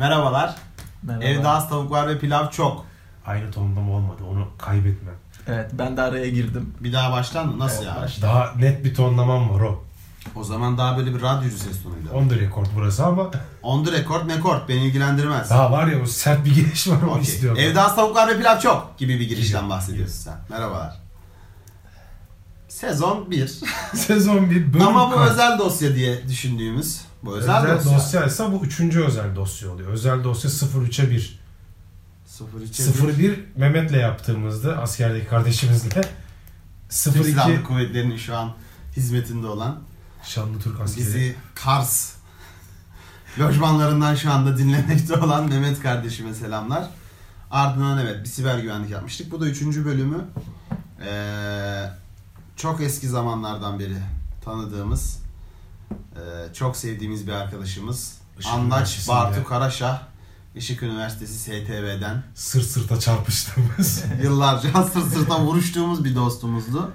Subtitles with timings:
[0.00, 0.56] Merhabalar.
[1.02, 1.24] Merhaba.
[1.24, 2.84] Evde az tavuk var ve pilav çok.
[3.26, 4.22] Aynı tonlama olmadı.
[4.30, 5.10] Onu kaybetme.
[5.46, 6.74] Evet ben de araya girdim.
[6.80, 7.58] Bir daha baştan mı?
[7.58, 8.02] Nasıl Evet, yani?
[8.02, 8.22] baştan.
[8.30, 9.84] Daha net bir tonlamam var o.
[10.36, 12.10] O zaman daha böyle bir radyocu ses tonuydu.
[12.14, 13.30] On the record burası ama
[13.62, 15.50] On the record mekord beni ilgilendirmez.
[15.50, 17.22] daha var ya o sert bir giriş var onu Okey.
[17.22, 17.58] istiyorum.
[17.60, 20.36] Evde az tavuk var ve pilav çok gibi bir girişten bahsediyorsun sen.
[20.50, 20.96] Merhabalar.
[22.68, 23.60] Sezon 1.
[23.94, 25.30] Sezon bir bölüm Ama bu kaç?
[25.30, 27.00] özel dosya diye düşündüğümüz.
[27.22, 27.98] Bu özel, özel, dosya.
[27.98, 29.92] dosyaysa bu üçüncü özel dosya oluyor.
[29.92, 31.40] Özel dosya 03'e 1.
[32.40, 36.00] 03'e 01 Mehmet'le yaptığımızda askerdeki kardeşimizle
[36.90, 38.52] Türk 02 Silahlı Kuvvetleri'nin şu an
[38.96, 39.78] hizmetinde olan
[40.24, 41.06] Şanlı Türk askeri.
[41.06, 42.12] bizi Kars
[43.38, 46.90] lojmanlarından şu anda dinlemekte olan Mehmet kardeşime selamlar.
[47.50, 49.32] Ardından evet bir siber güvenlik yapmıştık.
[49.32, 50.24] Bu da üçüncü bölümü.
[51.06, 51.90] Ee,
[52.56, 53.96] çok eski zamanlardan beri
[54.44, 55.18] tanıdığımız,
[55.92, 58.18] e, çok sevdiğimiz bir arkadaşımız.
[58.38, 60.02] Işık Andaç Bartu Karaşah,
[60.54, 64.04] Işık Üniversitesi STV'den Sırt sırta çarpıştığımız.
[64.22, 66.92] yıllarca sırt sırta vuruştuğumuz bir dostumuzdu.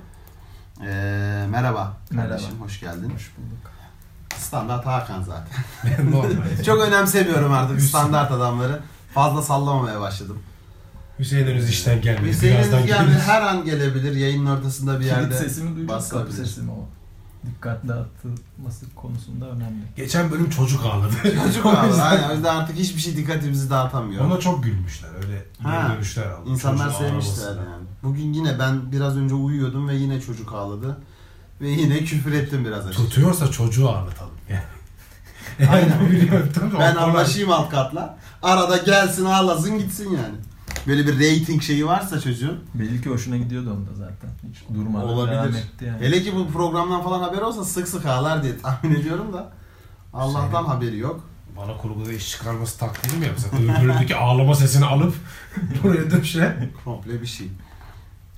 [0.81, 2.65] Ee, merhaba kardeşim, Merhaba.
[2.65, 3.09] hoş geldin.
[3.15, 3.71] Hoş bulduk.
[4.37, 5.57] Standart Hakan zaten.
[6.65, 8.81] Çok önemsemiyorum artık standart adamları.
[9.13, 10.39] Fazla sallamamaya başladım.
[11.19, 12.27] Hüseyin henüz işten gelmedi.
[12.31, 13.19] Hüseyin yani gelir.
[13.19, 15.37] her an gelebilir yayının ortasında bir Kilit yerde.
[15.37, 16.87] sesimi duydunuz kapı sesimi o.
[17.45, 19.83] Dikkat dağıtılması konusunda önemli.
[19.95, 21.13] Geçen bölüm çocuk ağladı.
[21.23, 22.29] Çocuk yüzden- Aynen.
[22.29, 24.25] O yüzden artık hiçbir şey dikkatimizi dağıtamıyor.
[24.25, 25.09] Ona çok gülmüşler.
[25.23, 25.81] Öyle Ha.
[25.87, 26.49] geri dönüşler aldı.
[26.49, 27.49] İnsanlar sevmişler ağlamasına.
[27.71, 27.85] yani.
[28.03, 30.97] Bugün yine ben biraz önce uyuyordum ve yine çocuk ağladı.
[31.61, 33.09] Ve yine küfür ettim biraz açıkçası.
[33.09, 34.31] Tutuyorsa çocuğu ağlatalım.
[34.49, 35.69] Yani.
[35.71, 35.93] Aynen.
[36.79, 38.17] Ben anlaşayım alt katla.
[38.43, 40.35] Arada gelsin ağlasın gitsin yani.
[40.87, 42.63] Böyle bir rating şeyi varsa çocuğun.
[42.73, 44.29] Belli ki hoşuna gidiyordu onda zaten.
[44.49, 45.35] Hiç durmadan Olabilir.
[45.37, 45.99] devam etti yani.
[46.01, 49.51] Hele ki bu programdan falan haber olsa sık sık ağlar diye tahmin ediyorum da.
[50.13, 51.29] Allah'tan Senin- haberi yok.
[51.57, 53.53] Bana kurguda iş çıkarması taklidi mi yapsak?
[53.53, 55.15] Öbür bölümdeki ağlama sesini alıp
[55.83, 56.69] buraya döşe.
[56.83, 57.47] Komple bir şey.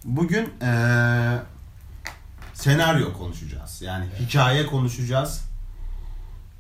[0.06, 1.40] Bugün eee,
[2.54, 3.82] senaryo konuşacağız.
[3.82, 5.42] Yani hikaye konuşacağız.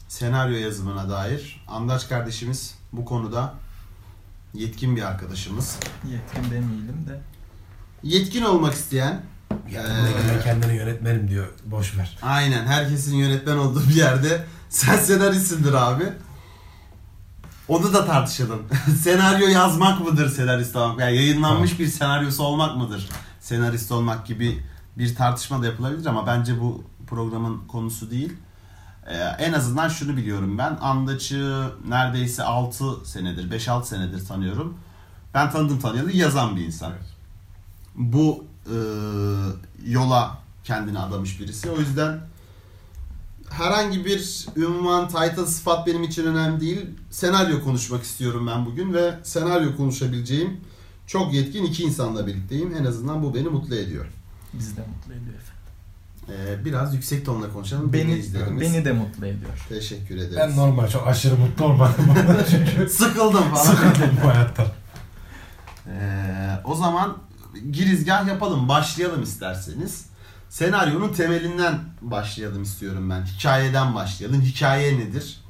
[0.07, 1.65] Senaryo yazımına dair.
[1.67, 3.53] Andaç kardeşimiz bu konuda
[4.53, 5.77] yetkin bir arkadaşımız.
[6.11, 7.21] Yetkin demeyelim de.
[8.03, 9.21] Yetkin olmak isteyen,
[9.71, 10.09] Yani
[10.39, 11.47] Ee, kendini yönetmenim diyor.
[11.65, 12.17] Boş ver.
[12.21, 16.03] aynen herkesin yönetmen olduğu bir yerde sen senaristsindir abi.
[17.67, 18.61] Onu da tartışalım.
[19.01, 20.99] senaryo yazmak mıdır senarist olmak?
[20.99, 23.09] Yani yayınlanmış bir senaryosu olmak mıdır?
[23.39, 24.63] Senarist olmak gibi
[24.97, 28.33] bir tartışma da yapılabilir ama bence bu programın konusu değil.
[29.07, 30.77] Ee, en azından şunu biliyorum ben.
[30.81, 34.77] Andaç'ı neredeyse 6 senedir, 5-6 senedir tanıyorum.
[35.33, 36.93] Ben tanıdım tanıyalı yazan bir insan.
[37.95, 38.77] Bu e,
[39.85, 41.69] yola kendini adamış birisi.
[41.71, 42.19] O yüzden
[43.49, 46.85] herhangi bir ünvan, title, sıfat benim için önemli değil.
[47.09, 50.61] Senaryo konuşmak istiyorum ben bugün ve senaryo konuşabileceğim
[51.07, 52.75] çok yetkin iki insanla birlikteyim.
[52.75, 54.05] En azından bu beni mutlu ediyor.
[54.53, 55.56] Bizi de mutlu ediyor efendim.
[56.29, 57.93] Ee, biraz yüksek tonla konuşalım.
[57.93, 58.23] Beni,
[58.61, 59.65] beni de mutlu ediyor.
[59.69, 60.37] Teşekkür ederiz.
[60.37, 63.63] Ben normal çok aşırı mutlu olmadım ama çünkü Sıkıldım falan.
[63.63, 64.67] sıkıldım bu hayattan.
[65.87, 67.17] Ee, o zaman
[67.71, 68.69] girizgah yapalım.
[68.69, 70.05] Başlayalım isterseniz.
[70.49, 73.25] Senaryonun temelinden başlayalım istiyorum ben.
[73.25, 74.41] Hikayeden başlayalım.
[74.41, 75.41] Hikaye nedir?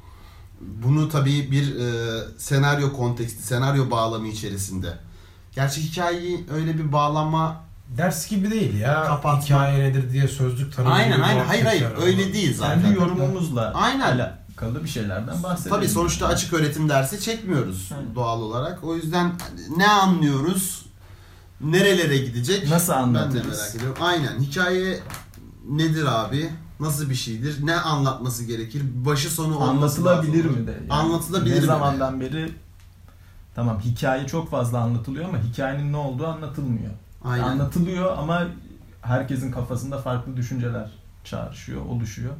[0.60, 4.98] Bunu tabii bir e, senaryo konteksti, senaryo bağlamı içerisinde.
[5.54, 7.67] Gerçi hikayeyi öyle bir bağlama...
[7.96, 9.02] Ders gibi değil ya.
[9.04, 9.42] Kapatma.
[9.44, 10.94] Hikaye nedir diye sözlük tanımı.
[10.94, 11.44] Aynen aynen.
[11.44, 11.82] Hayır hayır.
[11.82, 12.32] muhabbetler Öyle var.
[12.32, 12.82] değil zaten.
[12.82, 14.00] Kendi yorumumuzla Aynen.
[14.00, 15.76] alakalı bir şeylerden bahsedelim.
[15.76, 18.14] Tabii sonuçta açık öğretim dersi çekmiyoruz Aynen.
[18.14, 18.84] doğal olarak.
[18.84, 19.32] O yüzden
[19.76, 20.86] ne anlıyoruz?
[21.60, 22.68] Nerelere gidecek?
[22.70, 23.58] Nasıl Ben de anlatırız?
[23.58, 23.96] merak ediyorum.
[24.02, 24.40] Aynen.
[24.40, 24.98] Hikaye
[25.70, 26.50] nedir abi?
[26.80, 27.66] Nasıl bir şeydir?
[27.66, 28.82] Ne anlatması gerekir?
[28.94, 30.70] Başı sonu Anlatılabilir mi de?
[30.70, 32.52] Yani Anlatılabilir ne mi zamandan beri
[33.54, 36.90] tamam hikaye çok fazla anlatılıyor ama hikayenin ne olduğu anlatılmıyor.
[37.24, 37.44] Aynen.
[37.44, 38.46] Anlatılıyor ama
[39.02, 40.90] herkesin kafasında farklı düşünceler
[41.24, 42.32] çağrışıyor, oluşuyor.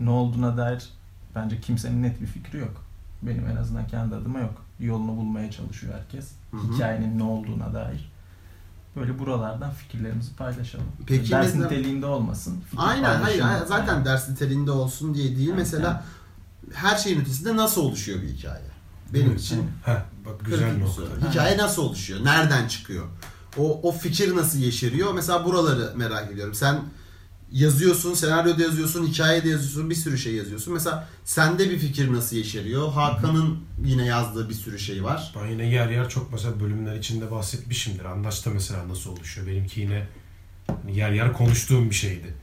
[0.00, 0.88] Ne olduğuna dair
[1.34, 2.84] bence kimsenin net bir fikri yok.
[3.22, 4.62] Benim en azından kendi adıma yok.
[4.80, 6.32] Yolunu bulmaya çalışıyor herkes.
[6.50, 6.74] Hı hı.
[6.74, 8.12] Hikayenin ne olduğuna dair.
[8.96, 10.86] Böyle buralardan fikirlerimizi paylaşalım.
[11.06, 12.60] Peki Ders mesela- niteliğinde olmasın.
[12.70, 13.66] fikir Aynen hayır, hayır.
[13.66, 14.04] zaten Yani.
[14.04, 15.48] ders niteliğinde olsun diye değil.
[15.48, 16.04] Evet, Mesela
[16.74, 18.62] her şeyin ötesinde nasıl oluşuyor bir hikaye?
[19.14, 19.40] Benim Evet.
[19.40, 21.30] için Heh, bak güzel nokta.
[21.30, 22.24] Hikaye nasıl oluşuyor?
[22.24, 23.06] Nereden çıkıyor?
[23.58, 25.14] O, o fikir nasıl yeşeriyor?
[25.14, 26.54] Mesela buraları merak ediyorum.
[26.54, 26.80] Sen
[27.52, 30.74] yazıyorsun, senaryoda yazıyorsun, hikayede yazıyorsun, bir sürü şey yazıyorsun.
[30.74, 32.92] Mesela sende bir fikir nasıl yeşeriyor?
[32.92, 35.32] Hakan'ın yine yazdığı bir sürü şey var.
[35.42, 38.04] Ben yine yer yer çok mesela bölümler içinde bahsetmişimdir.
[38.04, 39.46] Andaç'ta mesela nasıl oluşuyor.
[39.46, 40.06] Benimki yine
[40.66, 42.34] hani yer yer konuştuğum bir şeydi.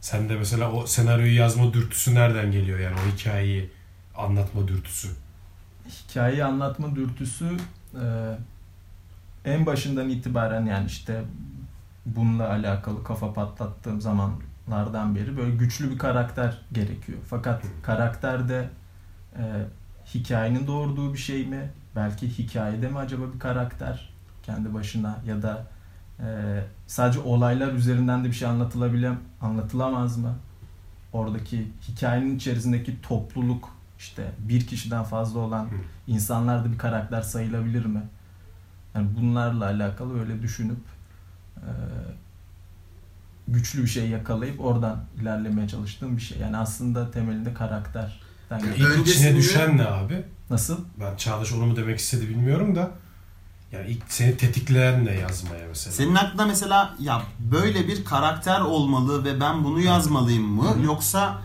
[0.00, 3.70] Sen de mesela o senaryoyu yazma dürtüsü nereden geliyor yani o hikayeyi
[4.16, 5.08] anlatma dürtüsü.
[5.88, 7.56] hikayeyi anlatma dürtüsü
[7.94, 8.04] e,
[9.46, 11.22] en başından itibaren yani işte
[12.06, 17.18] bununla alakalı kafa patlattığım zamanlardan beri böyle güçlü bir karakter gerekiyor.
[17.30, 18.68] Fakat karakter de
[19.38, 19.42] e,
[20.14, 21.70] hikayenin doğurduğu bir şey mi?
[21.96, 24.10] Belki hikayede mi acaba bir karakter
[24.42, 25.66] kendi başına ya da
[26.20, 26.26] e,
[26.86, 30.34] sadece olaylar üzerinden de bir şey anlatılabilir, anlatılamaz mı?
[31.12, 35.68] Oradaki hikayenin içerisindeki topluluk işte bir kişiden fazla olan
[36.06, 38.02] insanlar da bir karakter sayılabilir mi?
[38.96, 40.78] Yani bunlarla alakalı öyle düşünüp
[41.56, 41.70] e,
[43.48, 46.38] güçlü bir şey yakalayıp oradan ilerlemeye çalıştığım bir şey.
[46.38, 47.54] Yani aslında temelinde
[48.74, 48.96] geliyor.
[48.98, 50.24] İlk içine düşen ne abi?
[50.50, 50.78] Nasıl?
[51.00, 52.90] Ben Çağdaş onu mu demek istedi bilmiyorum da.
[53.72, 55.94] Yani ilk seni tetikleyen ne yazmaya mesela?
[55.94, 60.64] Senin aklında mesela ya böyle bir karakter olmalı ve ben bunu yazmalıyım mı?
[60.64, 60.82] Hı hı.
[60.84, 61.38] Yoksa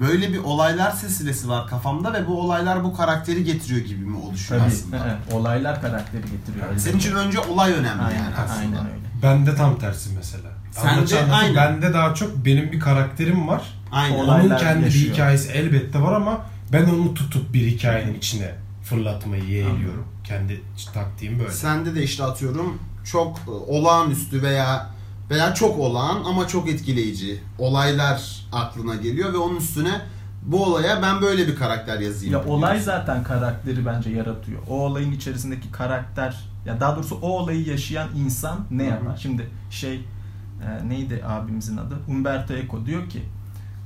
[0.00, 4.60] böyle bir olaylar silsilesi var kafamda ve bu olaylar bu karakteri getiriyor gibi mi oluşuyor
[4.60, 5.18] Tabii aslında?
[5.32, 6.68] olaylar karakteri getiriyor.
[6.68, 6.78] öyle.
[6.80, 8.58] Senin için önce olay önemli aynen, yani aslında.
[8.58, 9.04] aynen öyle.
[9.22, 10.50] Bende tam tersi mesela.
[10.72, 11.56] Sende Anlatacağım lafı, aynen.
[11.56, 13.62] Bende daha çok benim bir karakterim var.
[13.92, 14.16] Aynen.
[14.18, 15.04] Olaylar Onun kendi yaşıyor.
[15.06, 18.54] bir hikayesi elbette var ama ben onu tutup bir hikayenin içine
[18.84, 20.06] fırlatmayı yeğliyorum.
[20.24, 20.60] Kendi
[20.94, 21.50] taktiğim böyle.
[21.50, 24.90] Sende de işte atıyorum çok e, olağanüstü veya
[25.30, 30.00] veya çok olağan ama çok etkileyici olaylar aklına geliyor ve onun üstüne
[30.42, 32.34] bu olaya ben böyle bir karakter yazayım.
[32.34, 32.86] Ya olay diyorsun.
[32.86, 34.62] zaten karakteri bence yaratıyor.
[34.68, 39.16] O olayın içerisindeki karakter ya daha doğrusu o olayı yaşayan insan ne yapar?
[39.22, 41.94] Şimdi şey e, neydi abimizin adı?
[42.08, 43.22] Umberto Eco diyor ki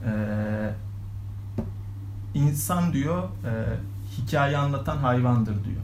[0.04, 0.12] e,
[2.34, 3.52] insan diyor e,
[4.16, 5.82] hikaye anlatan hayvandır diyor.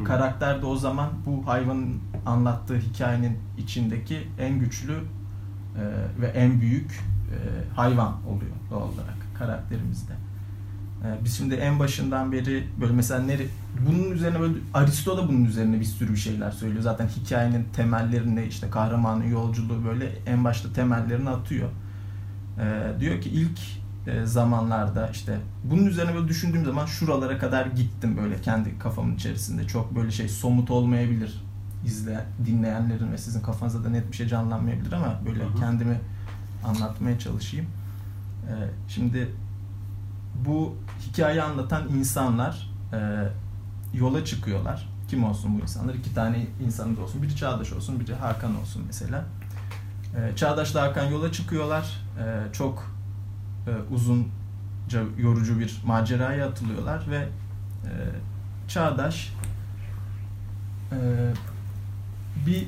[0.00, 5.82] E, karakter de o zaman bu hayvanın anlattığı hikayenin içindeki en güçlü e,
[6.20, 7.36] ve en büyük e,
[7.74, 10.12] hayvan oluyor doğal olarak karakterimizde.
[11.04, 13.46] E, biz şimdi en başından beri böyle mesela nere,
[13.88, 16.82] bunun üzerine böyle Aristo da bunun üzerine bir sürü bir şeyler söylüyor.
[16.82, 21.68] Zaten hikayenin temellerini işte kahramanın yolculuğu böyle en başta temellerini atıyor.
[22.60, 23.58] E, diyor ki ilk
[24.06, 29.66] e, zamanlarda işte bunun üzerine böyle düşündüğüm zaman şuralara kadar gittim böyle kendi kafamın içerisinde.
[29.66, 31.43] Çok böyle şey somut olmayabilir
[31.84, 35.54] izle dinleyenlerin ve sizin kafanızda da net bir şey canlanmayabilir ama böyle Hı hı.
[35.56, 36.00] kendimi
[36.64, 37.66] anlatmaya çalışayım.
[38.48, 38.52] E,
[38.88, 39.30] şimdi
[40.46, 43.28] bu hikayeyi anlatan insanlar e,
[43.94, 44.88] yola çıkıyorlar.
[45.08, 45.94] Kim olsun bu insanlar?
[45.94, 47.22] İki tane insanımız olsun.
[47.22, 49.24] Biri Çağdaş olsun, biri Hakan olsun mesela.
[50.16, 52.00] E, Çağdaş'la Hakan yola çıkıyorlar.
[52.18, 52.90] E, çok
[53.66, 57.28] e, uzunca yorucu bir maceraya atılıyorlar ve
[57.84, 57.92] e,
[58.68, 59.32] Çağdaş
[60.92, 60.96] e,
[62.46, 62.66] bir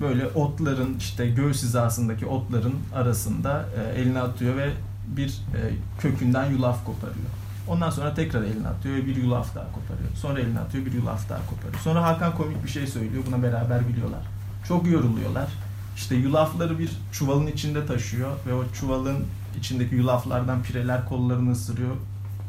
[0.00, 4.70] böyle otların işte göğüs hizasındaki otların arasında e, elini atıyor ve
[5.06, 5.60] bir e,
[6.00, 7.26] kökünden yulaf koparıyor.
[7.68, 10.08] Ondan sonra tekrar elini atıyor ve bir yulaf daha koparıyor.
[10.14, 11.80] Sonra elini atıyor bir yulaf daha koparıyor.
[11.84, 13.22] Sonra Hakan komik bir şey söylüyor.
[13.26, 14.20] Buna beraber gülüyorlar.
[14.68, 15.48] Çok yoruluyorlar.
[15.96, 19.24] İşte yulafları bir çuvalın içinde taşıyor ve o çuvalın
[19.58, 21.96] içindeki yulaflardan pireler kollarını ısırıyor.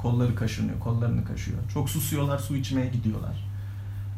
[0.01, 1.57] Kolları kaşınıyor, kollarını kaşıyor.
[1.74, 3.52] Çok susuyorlar, su içmeye gidiyorlar.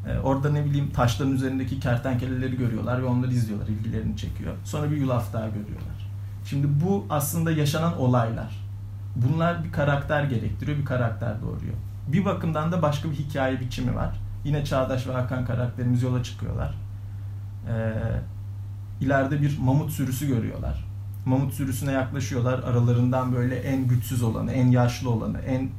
[0.07, 4.53] Ee, orada ne bileyim taşların üzerindeki kertenkeleleri görüyorlar ve onları izliyorlar, ilgilerini çekiyor.
[4.63, 6.09] Sonra bir yulaf daha görüyorlar.
[6.45, 8.65] Şimdi bu aslında yaşanan olaylar.
[9.15, 11.73] Bunlar bir karakter gerektiriyor, bir karakter doğuruyor.
[12.07, 14.15] Bir bakımdan da başka bir hikaye biçimi var.
[14.43, 16.75] Yine Çağdaş ve Hakan karakterimiz yola çıkıyorlar.
[17.69, 17.93] Ee,
[19.01, 20.85] ileride bir mamut sürüsü görüyorlar.
[21.25, 22.59] Mamut sürüsüne yaklaşıyorlar.
[22.59, 25.69] Aralarından böyle en güçsüz olanı, en yaşlı olanı, en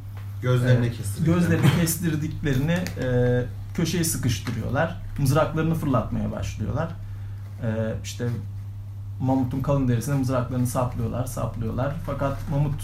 [0.42, 1.34] Gözlerine e, kestirdik.
[1.34, 3.42] gözlerini kestirdiklerini e,
[3.76, 4.96] köşeye sıkıştırıyorlar.
[5.18, 6.88] Mızraklarını fırlatmaya başlıyorlar.
[7.62, 7.68] E,
[8.04, 8.28] işte
[9.20, 11.94] mamutun kalın derisine mızraklarını saplıyorlar, saplıyorlar.
[12.06, 12.82] Fakat mamut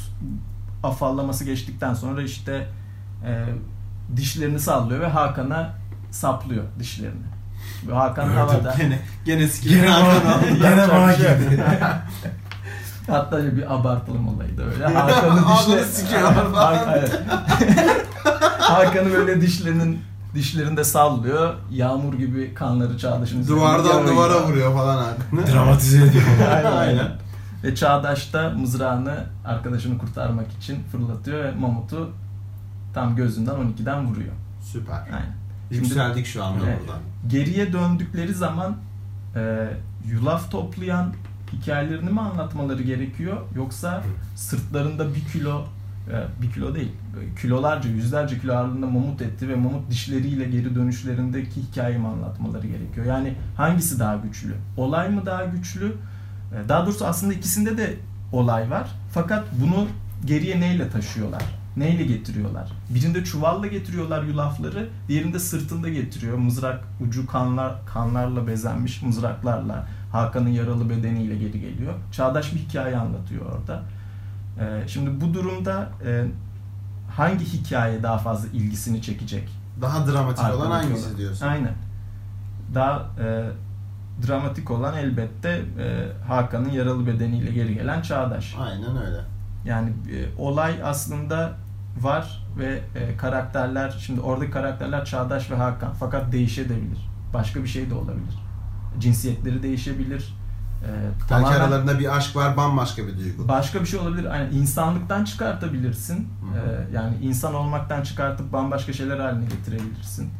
[0.82, 2.68] afallaması geçtikten sonra işte
[3.26, 3.44] e,
[4.16, 5.70] dişlerini sallıyor ve Hakan'a
[6.10, 7.32] saplıyor dişlerini.
[7.88, 8.74] Ve Hakan havada.
[8.78, 10.46] Gene, gene sikilin Gene Hakan bana, aldı.
[10.60, 11.64] gene bana bir şey girdi.
[13.06, 14.84] Hatta bir abartılım olaydı öyle.
[14.94, 15.92] Hakan'ın Ağzını dişleri...
[15.92, 16.74] sikiyorlar falan.
[16.74, 17.22] Hakan- evet.
[18.60, 20.02] Hakan'ı böyle dişlerinin
[20.34, 21.54] dişlerinde sallıyor.
[21.70, 25.46] Yağmur gibi kanları Çağdaş'ın Duvardan duvara vuruyor falan Hakan'ı.
[25.52, 26.24] Dramatize ediyor.
[26.54, 26.72] Aynen.
[26.76, 27.08] Aynen.
[27.64, 32.10] Ve Çağdaş da mızrağını arkadaşını kurtarmak için fırlatıyor ve Mamut'u
[32.94, 34.32] tam gözünden 12'den vuruyor.
[34.72, 34.94] Süper.
[34.94, 35.32] Aynen.
[35.68, 36.78] Şimdi- Yükseldik şu anda Evet.
[36.80, 37.00] buradan.
[37.28, 38.76] Geriye döndükleri zaman
[39.36, 39.68] e,
[40.10, 41.14] yulaf toplayan
[41.52, 44.02] hikayelerini mi anlatmaları gerekiyor yoksa
[44.36, 45.62] sırtlarında bir kilo
[46.12, 46.92] e, bir kilo değil
[47.40, 53.06] kilolarca yüzlerce kilo ağırlığında mamut etti ve mamut dişleriyle geri dönüşlerindeki hikayeyi mi anlatmaları gerekiyor?
[53.06, 54.54] Yani hangisi daha güçlü?
[54.76, 55.92] Olay mı daha güçlü?
[56.54, 57.96] E, Daha doğrusu aslında ikisinde de
[58.32, 58.88] olay var.
[59.14, 59.86] Fakat bunu
[60.24, 61.42] geriye neyle taşıyorlar?
[61.76, 62.72] Neyle getiriyorlar?
[62.90, 66.38] Birinde çuvalla getiriyorlar yulafları, diğerinde sırtında getiriyor.
[66.38, 71.94] Mızrak ucu kanlar kanlarla bezenmiş mızraklarla Hakan'ın yaralı bedeniyle geri geliyor.
[72.12, 73.82] Çağdaş bir hikaye anlatıyor orada.
[74.60, 76.24] Ee, şimdi bu durumda e,
[77.16, 79.48] hangi hikaye daha fazla ilgisini çekecek?
[79.80, 81.18] Daha dramatik olan Arkadaki hangisi olan.
[81.18, 81.46] diyorsun?
[81.46, 81.74] Aynen.
[82.74, 83.48] Daha e,
[84.26, 88.56] dramatik olan elbette e, Hakan'ın yaralı bedeniyle geri gelen Çağdaş.
[88.60, 89.20] Aynen öyle.
[89.64, 91.52] Yani e, olay aslında
[92.00, 97.10] var ve e, karakterler şimdi oradaki karakterler Çağdaş ve Hakan fakat değişebilir.
[97.34, 98.34] Başka bir şey de olabilir.
[98.98, 100.34] Cinsiyetleri değişebilir.
[100.82, 103.48] E, Belki tamamen aralarında bir aşk var bambaşka bir duygu.
[103.48, 104.24] başka bir şey olabilir.
[104.24, 106.16] Yani insanlıktan çıkartabilirsin.
[106.16, 106.72] Hı hı.
[106.92, 110.30] E, yani insan olmaktan çıkartıp bambaşka şeyler haline getirebilirsin.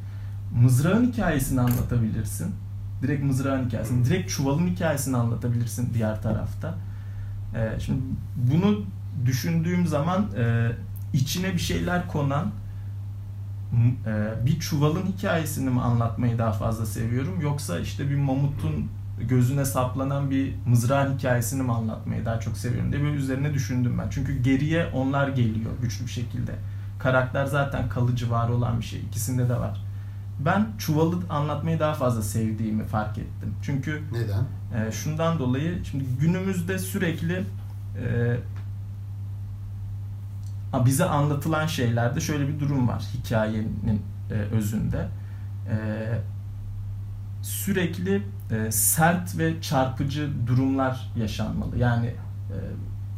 [0.61, 2.55] Mızrağın hikayesini anlatabilirsin.
[3.03, 6.75] Direkt mızrağın hikayesini, direkt çuvalın hikayesini anlatabilirsin diğer tarafta.
[7.55, 8.01] E, şimdi
[8.37, 8.81] bunu
[9.27, 10.73] düşündüğüm zaman e,
[11.13, 12.51] içine bir şeyler konan
[14.07, 18.89] e, bir çuvalın hikayesini mi anlatmayı daha fazla seviyorum yoksa işte bir mamutun
[19.29, 24.11] gözüne saplanan bir mızrağın hikayesini mi anlatmayı daha çok seviyorum diye böyle üzerine düşündüm ben.
[24.11, 26.53] Çünkü geriye onlar geliyor güçlü bir şekilde.
[26.99, 29.01] Karakter zaten kalıcı var olan bir şey.
[29.01, 29.85] İkisinde de var.
[30.45, 33.55] Ben çuvalı anlatmayı daha fazla sevdiğimi fark ettim.
[33.63, 34.45] Çünkü Neden?
[34.87, 37.35] e, şundan dolayı şimdi günümüzde sürekli
[37.99, 38.37] e,
[40.73, 45.09] a- bize anlatılan şeylerde şöyle bir durum var hikayenin e, özünde.
[45.71, 45.77] E,
[47.43, 51.79] sürekli e, sert ve çarpıcı durumlar yaşanmalı.
[51.79, 52.57] Yani e,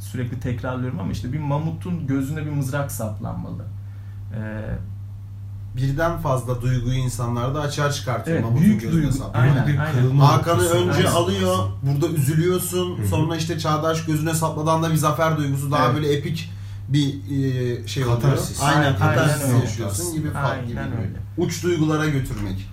[0.00, 3.64] sürekli tekrarlıyorum ama işte bir mamutun gözüne bir mızrak saplanmalı.
[4.36, 4.40] E,
[5.76, 8.36] Birden fazla duyguyu insanlarda açığa çıkartıyor.
[8.36, 9.12] Evet, Mamut'un büyük gözüne duygu.
[9.12, 9.44] saplıyor.
[9.46, 9.92] Aynen, bir aynen.
[9.92, 11.10] kırılma Hakan'ı önce Aynen.
[11.10, 12.98] alıyor, burada üzülüyorsun.
[12.98, 13.06] Hı hı.
[13.08, 15.94] Sonra işte Çağdaş gözüne sapladan da bir zafer duygusu daha Evet.
[15.94, 16.50] böyle epik
[16.88, 17.18] bir
[17.86, 18.20] şey oluyor.
[18.20, 18.62] Katarsis.
[18.62, 20.80] Aynen, katarsis yaşıyorsun gibi fark gibi.
[20.80, 21.18] Öyle.
[21.38, 22.68] Uç duygulara götürmek.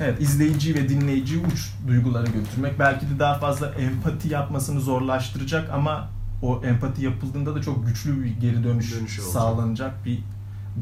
[0.00, 6.10] Evet, izleyiciyi ve dinleyiciyi uç duygulara götürmek belki de daha fazla empati yapmasını zorlaştıracak ama
[6.42, 10.18] o empati yapıldığında da çok güçlü bir geri dönüş Dönüş sağlanacak bir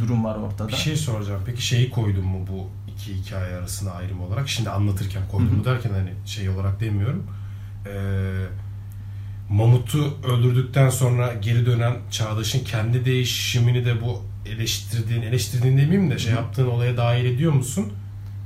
[0.00, 0.68] durum var ortada.
[0.68, 1.42] Bir şey soracağım.
[1.46, 4.48] Peki şeyi koydun mu bu iki hikaye arasına ayrım olarak?
[4.48, 7.26] Şimdi anlatırken koydun mu derken hani şey olarak demiyorum.
[7.86, 8.46] Ee,
[9.50, 16.32] Mamut'u öldürdükten sonra geri dönen Çağdaş'ın kendi değişimini de bu eleştirdiğin, eleştirdiğin demeyeyim de şey
[16.32, 17.92] yaptığın olaya dahil ediyor musun?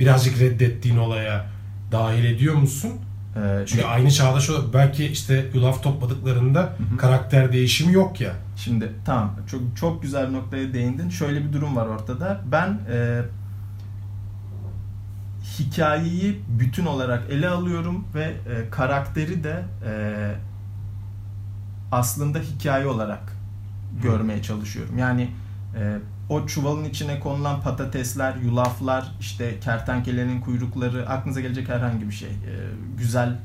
[0.03, 1.47] Birazcık reddettiğin olaya
[1.93, 2.93] dahil ediyor musun?
[3.37, 6.97] Ee, Çünkü aynı Çağdaş o belki işte yulaf topladıklarında hı.
[6.97, 8.33] karakter değişimi yok ya.
[8.57, 11.09] Şimdi tamam çok çok güzel bir noktaya değindin.
[11.09, 12.41] Şöyle bir durum var ortada.
[12.53, 13.23] Ben e,
[15.59, 19.93] hikayeyi bütün olarak ele alıyorum ve e, karakteri de e,
[21.93, 23.37] aslında hikaye olarak
[24.03, 24.99] görmeye çalışıyorum.
[24.99, 25.31] Yani
[25.77, 25.99] e,
[26.33, 32.29] o çuvalın içine konulan patatesler, yulaflar, işte kertenkelenin kuyrukları, aklınıza gelecek herhangi bir şey.
[32.29, 32.55] E,
[32.99, 33.37] güzel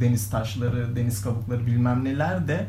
[0.00, 2.66] deniz taşları, deniz kabukları bilmem neler de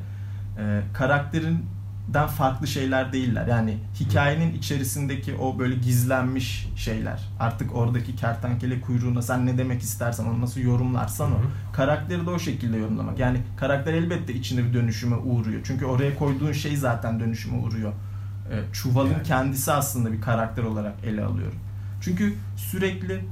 [0.60, 3.48] e, karakterinden farklı şeyler değiller.
[3.48, 7.20] Yani hikayenin içerisindeki o böyle gizlenmiş şeyler.
[7.40, 11.36] Artık oradaki kertenkele kuyruğuna sen ne demek istersen, onu nasıl yorumlarsan o.
[11.74, 13.20] Karakteri de o şekilde yorumlamak.
[13.20, 15.62] Yani karakter elbette içinde bir dönüşüme uğruyor.
[15.64, 17.94] Çünkü oraya koyduğun şey zaten dönüşüme uğruyor.
[18.52, 19.24] E, çuvalın Yani.
[19.24, 21.60] kendisi aslında bir karakter olarak ele alıyorum.
[22.02, 23.26] Çünkü sürekli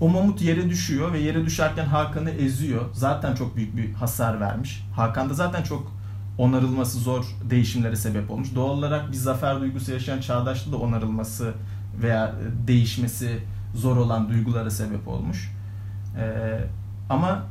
[0.00, 2.84] o mamut yere düşüyor ve yere düşerken Hakan'ı eziyor.
[2.92, 4.84] Zaten çok büyük bir hasar vermiş.
[4.96, 5.92] Hakan da zaten çok
[6.38, 8.54] onarılması zor değişimlere sebep olmuş.
[8.54, 11.52] Doğal olarak bir zafer duygusu yaşayan Çağdaş'ta da onarılması
[12.02, 13.38] veya e, değişmesi
[13.74, 15.52] zor olan duygulara sebep olmuş.
[16.18, 16.60] Ee,
[17.10, 17.42] ama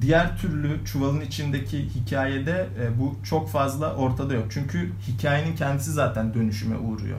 [0.00, 4.46] diğer türlü çuvalın içindeki hikayede e, bu çok fazla ortada yok.
[4.50, 7.18] Çünkü hikayenin kendisi zaten dönüşüme uğruyor.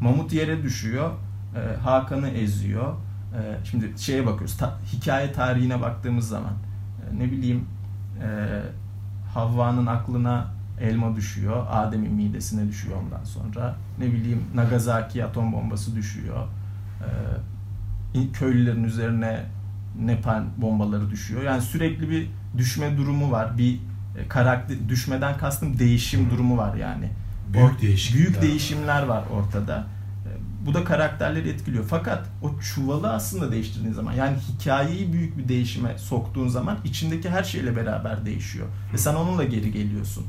[0.00, 1.10] Mamut yere düşüyor,
[1.56, 2.92] e, Hakan'ı eziyor.
[3.34, 6.52] E, şimdi şeye bakıyoruz, ta- hikaye tarihine baktığımız zaman
[7.12, 7.64] e, ne bileyim
[8.22, 8.28] e,
[9.34, 10.46] Havva'nın aklına
[10.80, 13.76] elma düşüyor, Adem'in midesine düşüyor ondan sonra.
[13.98, 16.46] Ne bileyim Nagasaki atom bombası düşüyor.
[18.14, 19.44] E, köylülerin üzerine
[19.98, 21.42] Nepal bombaları düşüyor.
[21.42, 22.26] Yani sürekli bir
[22.58, 23.58] düşme durumu var.
[23.58, 23.74] Bir
[24.18, 27.08] e, karakter düşmeden kastım değişim durumu var yani.
[27.52, 29.86] Büyük değişiklikler Büyük değişimler var ortada.
[30.26, 30.30] E,
[30.66, 31.84] Bu da karakterleri etkiliyor.
[31.88, 37.44] Fakat o çuvalı aslında değiştirdiğin zaman yani hikayeyi büyük bir değişime soktuğun zaman içindeki her
[37.44, 38.66] şeyle beraber değişiyor.
[38.92, 40.26] Ve sen onunla geri geliyorsun.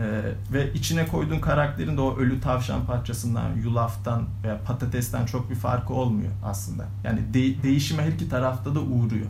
[0.00, 5.54] Ee, ve içine koyduğun karakterin de o ölü tavşan parçasından, yulaftan veya patatesten çok bir
[5.54, 6.84] farkı olmuyor aslında.
[7.04, 9.26] Yani de- değişime her iki tarafta da uğruyor.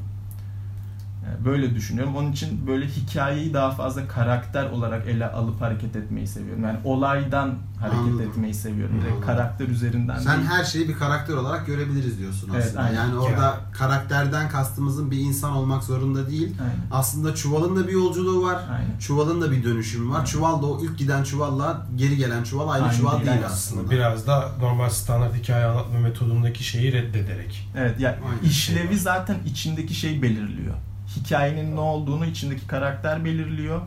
[1.41, 2.17] E, Böyle düşünüyorum.
[2.17, 6.63] Onun için böyle hikayeyi daha fazla karakter olarak ele alıp hareket etmeyi seviyorum.
[6.65, 8.21] Yani olaydan hareket Anladım.
[8.31, 8.95] etmeyi seviyorum.
[8.95, 9.27] Direkt Anladım.
[9.27, 10.49] karakter üzerinden Sen değil.
[10.51, 12.83] her şeyi bir karakter olarak görebiliriz diyorsun Evet, aslında.
[12.83, 12.95] aynen.
[12.95, 16.55] Yani orada karakterden kastımızın bir insan olmak zorunda değil.
[16.61, 16.75] Aynen.
[16.91, 18.61] Aslında çuvalın da bir yolculuğu var.
[18.73, 18.99] Aynen.
[18.99, 20.15] Çuvalın da bir dönüşümü var.
[20.15, 20.25] Aynen.
[20.27, 23.47] Çuval da o ilk giden çuvalla geri gelen çuval aynı, Aynı çuval değil, değil, aynen.
[23.47, 23.81] aslında.
[23.81, 27.69] Aslında biraz da normal standart hikaye anlatma metodundaki şeyi reddederek.
[27.77, 28.51] Evet ya Aynen.
[28.51, 30.75] işlevi zaten içindeki şey belirliyor.
[31.23, 33.81] Hikayenin ne olduğunu içindeki karakter belirliyor.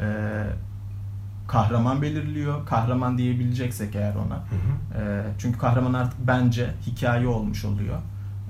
[0.00, 0.44] Ee,
[1.48, 2.66] kahraman belirliyor.
[2.66, 4.34] Kahraman diyebileceksek eğer ona.
[4.34, 5.02] Hı hı.
[5.02, 7.98] Ee, çünkü kahraman artık bence hikaye olmuş oluyor.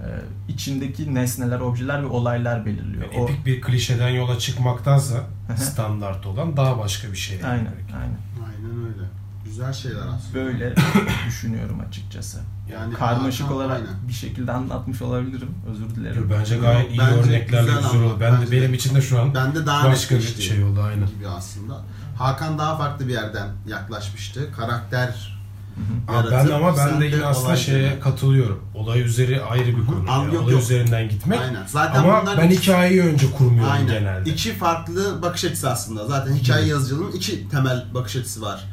[0.00, 0.06] Ee,
[0.52, 3.04] içindeki nesneler, objeler ve olaylar belirliyor.
[3.12, 5.16] Yani O- epik bir klişeden yola çıkmaktansa
[5.56, 7.44] standart olan daha başka bir şey.
[7.44, 7.68] Aynen, yani.
[7.94, 8.18] aynen.
[8.46, 9.06] Aynen öyle.
[9.44, 10.34] Güzel şeyler aslında.
[10.34, 10.75] Böyle
[11.28, 12.38] düşünüyorum açıkçası.
[12.72, 14.08] Yani Karmaşık Hakan- olarak aynen.
[14.08, 15.49] bir şekilde anlatmış olabilirim.
[15.70, 16.30] Özür dilerim.
[16.38, 18.16] Bence gayet iyi Bence örneklerle güzel güzel ama oldu.
[18.20, 18.61] Ben de bence de.
[18.62, 21.06] benim için de şu an Ben de daha başka bir şey oldu aynen.
[21.06, 21.82] gibi aslında.
[22.18, 24.52] Hakan daha farklı bir yerden yaklaşmıştı.
[24.56, 25.32] Karakter
[25.75, 25.80] Hı
[26.20, 26.30] hı.
[26.30, 28.00] Ben ama ben de yine aslında şeye üzerine.
[28.00, 28.64] katılıyorum.
[28.75, 30.04] Olay üzeri ayrı bir konu.
[30.08, 30.62] Yani yok, olay yok.
[30.62, 31.40] üzerinden gitmek.
[31.40, 31.62] Aynen.
[31.66, 33.87] Zaten Ama bunlar ben iki- hikayeyi önce kurmuyorum Aynen.
[33.87, 34.30] genelde.
[34.30, 36.06] İki farklı bakış açısı aslında.
[36.06, 38.64] Zaten hikaye yazıcılığının iki temel bakış açısı var.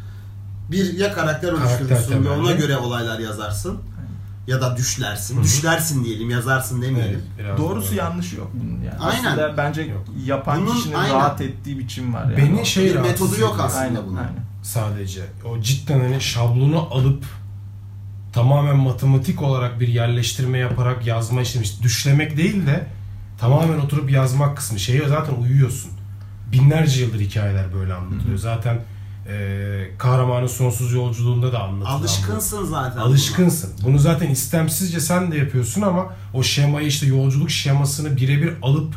[0.72, 3.78] Bir ya karakter oluşturursun ve ona göre olaylar yazarsın.
[4.48, 5.36] Ya da düşlersin.
[5.36, 5.44] Hı hı.
[5.44, 7.22] Düşlersin diyelim, yazarsın demeyelim.
[7.42, 9.00] Evet, Doğrusu da- yanlış yok bunun yani.
[9.00, 9.26] Aynen.
[9.26, 10.06] Aslında bence Yok.
[10.26, 11.16] yapan Bunun- kişinin aynen.
[11.16, 12.38] rahat ettiği biçim var yani.
[12.38, 14.16] Beni şey Bir metodu yok aslında aynen, bunun.
[14.18, 14.34] aynen.
[14.64, 15.22] sadece.
[15.46, 17.24] O cidden hani şablonu alıp
[18.34, 21.64] tamamen matematik olarak bir yerleştirme yaparak yazma işlemi.
[21.66, 22.88] işte düşlemek değil de
[23.40, 24.80] tamamen oturup yazmak kısmı.
[24.80, 25.92] Şeye zaten uyuyorsun.
[26.52, 28.38] Binlerce yıldır hikayeler böyle anlatılıyor.
[28.38, 28.80] Zaten
[29.30, 32.04] e, kahramanın sonsuz yolculuğunda da anlatılan bu.
[32.04, 33.00] Alışkınsın zaten.
[33.00, 33.74] Alışkınsın.
[33.84, 38.96] Bunu zaten istemsizce sen de yapıyorsun ama o şemayı işte yolculuk şemasını birebir alıp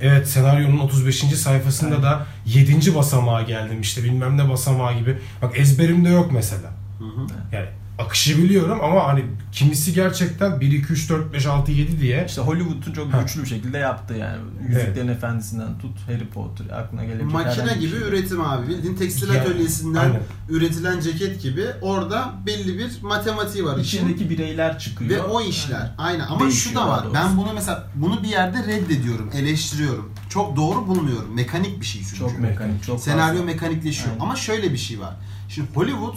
[0.00, 1.18] evet senaryonun 35.
[1.18, 2.94] sayfasında da 7.
[2.94, 5.18] basamağa geldim işte bilmem ne basamağı gibi.
[5.42, 6.70] Bak ezberimde yok mesela.
[6.98, 7.26] Hı hı.
[7.52, 12.24] Yani akışı biliyorum ama hani kimisi gerçekten 1 2 3 4 5 6 7 diye
[12.28, 13.22] İşte Hollywood'un çok Ha.
[13.22, 14.38] güçlü bir şekilde yaptı yani.
[14.68, 18.08] Yüzüklerin Efendisi'nden tut Harry Potter aklına gelebilecek Makine gibi şey.
[18.08, 18.68] üretim abi.
[18.68, 20.20] Bildiğin tekstil Yani, atölyesinden aynen.
[20.48, 23.78] üretilen ceket gibi orada belli bir matematiği var.
[23.78, 25.10] İçindeki bireyler çıkıyor.
[25.10, 25.94] Ve o işler.
[25.98, 26.26] Aynen.
[26.26, 27.00] Ama şu da var.
[27.04, 27.14] doğrusu.
[27.14, 30.12] Ben bunu mesela bunu bir yerde reddediyorum, eleştiriyorum.
[30.28, 31.34] Çok doğru bulmuyorum.
[31.34, 32.18] Mekanik bir şey çünkü.
[32.18, 33.44] Çok mekanik, çok Senaryo fazla.
[33.44, 34.08] mekanikleşiyor.
[34.10, 34.20] Aynen.
[34.20, 35.14] Ama şöyle bir şey var.
[35.48, 36.16] Şimdi Hollywood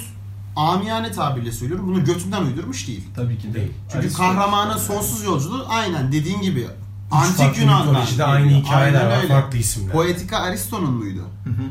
[0.57, 1.87] amiyane tabirle söylüyorum.
[1.87, 3.03] Bunu götünden uydurmuş değil.
[3.15, 3.71] Tabii ki değil.
[3.91, 4.93] Çünkü Aristo kahramanın işte.
[4.93, 6.67] sonsuz yolculuğu aynen dediğin gibi
[7.07, 8.29] Üç antik Yunan'dan.
[8.29, 9.27] aynı hikayeler Aynen var öyle.
[9.27, 9.91] farklı isimler.
[9.91, 11.21] Poetika Aristo'nun muydu?
[11.43, 11.63] Hı hı.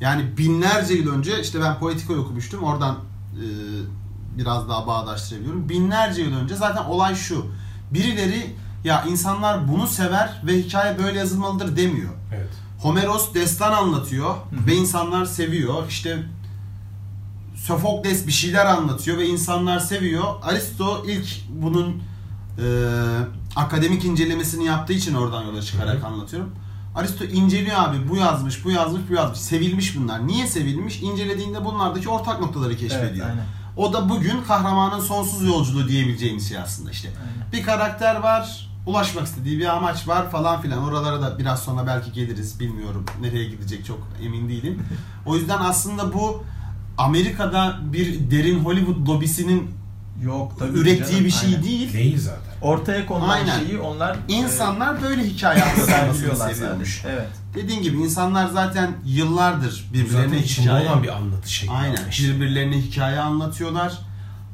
[0.00, 2.62] Yani binlerce yıl önce işte ben Poetika'yı okumuştum.
[2.62, 2.98] Oradan
[3.34, 3.44] e,
[4.38, 5.68] biraz daha bağdaştırabiliyorum.
[5.68, 7.46] Binlerce yıl önce zaten olay şu.
[7.90, 8.54] Birileri
[8.84, 12.10] ya insanlar bunu sever ve hikaye böyle yazılmalıdır demiyor.
[12.34, 12.50] Evet.
[12.82, 14.66] Homeros destan anlatıyor hı.
[14.66, 15.88] ve insanlar seviyor.
[15.88, 16.22] İşte
[17.66, 20.24] Sofokles bir şeyler anlatıyor ve insanlar seviyor.
[20.42, 22.02] Aristo ilk bunun
[22.58, 22.66] e,
[23.56, 26.06] akademik incelemesini yaptığı için oradan yola çıkarak Hı hı.
[26.06, 26.50] anlatıyorum.
[26.94, 29.38] Aristo inceliyor abi bu yazmış, bu yazmış, bu yazmış.
[29.38, 30.26] Sevilmiş bunlar.
[30.26, 31.02] Niye sevilmiş?
[31.02, 33.26] İncelediğinde bunlardaki ortak noktaları Evet, keşfediyor.
[33.26, 33.44] aynen.
[33.76, 37.08] o da bugün kahramanın sonsuz yolculuğu diyebileceğimiz şey aslında işte.
[37.08, 37.52] Aynen.
[37.52, 40.84] Bir karakter var, ulaşmak istediği bir amaç var falan filan.
[40.84, 42.60] Oralara da biraz sonra belki geliriz.
[42.60, 44.82] Bilmiyorum nereye gidecek çok emin değilim.
[45.26, 46.44] O yüzden aslında bu
[46.98, 49.70] Amerika'da bir derin Hollywood lobisinin
[50.22, 51.62] Yok tabii ürettiği canım, bir şey aynen.
[51.62, 51.92] değil.
[51.92, 52.54] Değil zaten.
[52.62, 53.58] Ortaya konulan Aynen.
[53.58, 57.02] şeyi onlar İnsanlar böyle hikaye sergiliyorlar seviyormuş.
[57.06, 57.28] Evet.
[57.54, 61.72] Dediğim gibi insanlar zaten yıllardır birbirlerine içinde hikaye olan bir anlatı şekli.
[61.72, 62.08] Aynen.
[62.10, 62.24] işte.
[62.24, 63.98] Birbirlerine hikaye anlatıyorlar.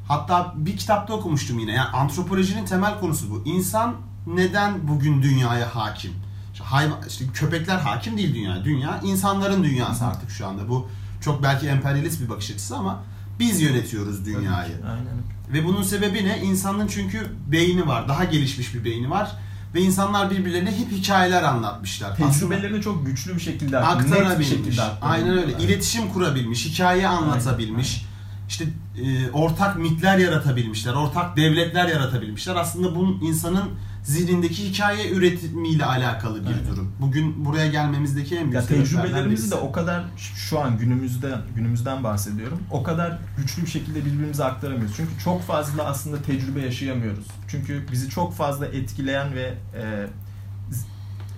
[0.08, 1.72] Hatta bir kitapta okumuştum yine.
[1.72, 3.42] Yani antropolojinin temel konusu bu.
[3.44, 3.94] İnsan
[4.26, 6.12] neden bugün dünyaya hakim?
[6.52, 8.64] İşte hayvan, işte köpekler hakim değil dünya.
[8.64, 10.68] Dünya insanların dünyası artık şu anda.
[10.68, 10.88] Bu
[11.20, 13.02] çok belki emperyalist bir bakış açısı ama
[13.38, 14.72] biz yönetiyoruz dünyayı.
[14.88, 15.20] Aynen.
[15.52, 16.42] Ve bunun sebebi ne?
[16.42, 18.08] İnsanın çünkü beyni var.
[18.08, 19.30] Daha gelişmiş bir beyni var.
[19.74, 22.10] Ve insanlar birbirlerine hep hikayeler anlatmışlar.
[22.10, 24.48] Aslında- Tecrübelerini çok güçlü bir şekilde net bir aktarabilmiş.
[24.48, 25.52] şekilde Aynen öyle.
[25.58, 28.06] İletişim kurabilmiş, hikaye anlatabilmiş.
[28.48, 28.64] İşte
[29.04, 32.56] e, ortak mitler yaratabilmişler, ortak devletler yaratabilmişler.
[32.56, 33.70] Aslında bunun insanın
[34.02, 36.66] zihnindeki hikaye üretimiyle alakalı bir Aynen.
[36.68, 36.92] durum.
[37.00, 42.58] Bugün buraya gelmemizdeki en büyük Ya tecrübelerimizi de o kadar şu an günümüzde günümüzden bahsediyorum.
[42.70, 44.96] O kadar güçlü bir şekilde birbirimize aktaramıyoruz.
[44.96, 47.26] Çünkü çok fazla aslında tecrübe yaşayamıyoruz.
[47.48, 50.06] Çünkü bizi çok fazla etkileyen ve e,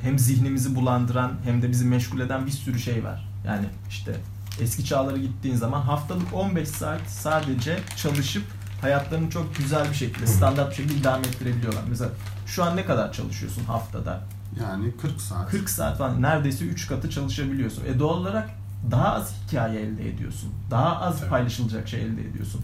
[0.03, 3.29] hem zihnimizi bulandıran hem de bizi meşgul eden bir sürü şey var.
[3.47, 4.17] Yani işte
[4.61, 8.43] eski çağlara gittiğin zaman haftalık 15 saat sadece çalışıp
[8.83, 11.83] hayatlarını çok güzel bir şekilde, standart bir şekilde idame ettirebiliyorlar.
[11.89, 12.11] Mesela
[12.47, 14.21] şu an ne kadar çalışıyorsun haftada?
[14.61, 15.51] Yani 40 saat.
[15.51, 17.85] 40 saat falan neredeyse 3 katı çalışabiliyorsun.
[17.85, 18.51] E doğal olarak
[18.91, 20.51] daha az hikaye elde ediyorsun.
[20.71, 21.31] Daha az Tabii.
[21.31, 22.61] paylaşılacak şey elde ediyorsun.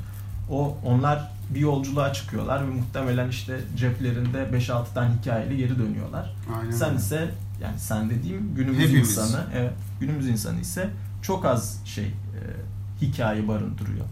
[0.50, 6.34] O onlar bir yolculuğa çıkıyorlar ve muhtemelen işte ceplerinde 5-6 tane hikayeli geri dönüyorlar.
[6.60, 6.70] Aynen.
[6.70, 7.30] Sen ise
[7.62, 9.10] yani sen dediğim günümüz Hepimiz.
[9.10, 10.90] insanı, evet, günümüz insanı ise
[11.22, 12.12] çok az şey e,
[13.00, 14.06] hikaye barındırıyor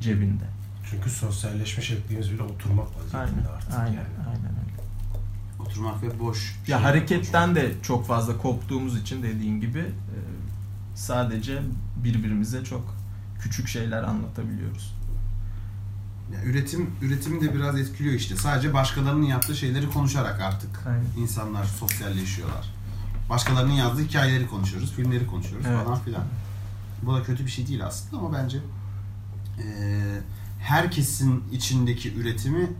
[0.00, 0.44] cebinde.
[0.92, 3.74] Çünkü sosyalleşme şeklimiz bile oturmak Aynen, vaziyetinde artık.
[3.78, 4.06] aynen, yani.
[4.28, 4.72] aynen öyle.
[5.60, 6.56] Oturmak ve boş.
[6.60, 10.16] Ya şey hareketten de çok fazla koptuğumuz için dediğin gibi e,
[10.94, 11.62] sadece
[12.04, 12.94] birbirimize çok
[13.42, 14.94] küçük şeyler anlatabiliyoruz.
[16.34, 18.36] Ya üretim üretim de biraz etkiliyor işte.
[18.36, 21.22] Sadece başkalarının yaptığı şeyleri konuşarak artık Aynen.
[21.22, 22.74] insanlar sosyalleşiyorlar.
[23.30, 25.84] Başkalarının yazdığı hikayeleri konuşuyoruz, filmleri konuşuyoruz Evet.
[25.84, 26.22] falan filan.
[27.02, 28.58] Bu da kötü bir şey değil aslında ama bence
[29.58, 30.20] eee,
[30.62, 32.70] herkesin içindeki üretimi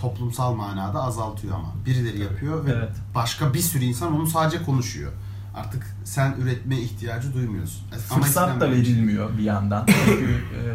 [0.00, 1.72] toplumsal manada azaltıyor ama.
[1.86, 2.22] Birileri Tabii.
[2.24, 2.92] yapıyor ve Evet.
[3.14, 5.12] başka bir sürü insan onu sadece konuşuyor.
[5.54, 7.82] Artık sen üretme ihtiyacı duymuyorsun.
[8.10, 9.86] Ama Fırsat da şey- verilmiyor bir yandan.
[10.06, 10.74] Çünkü e,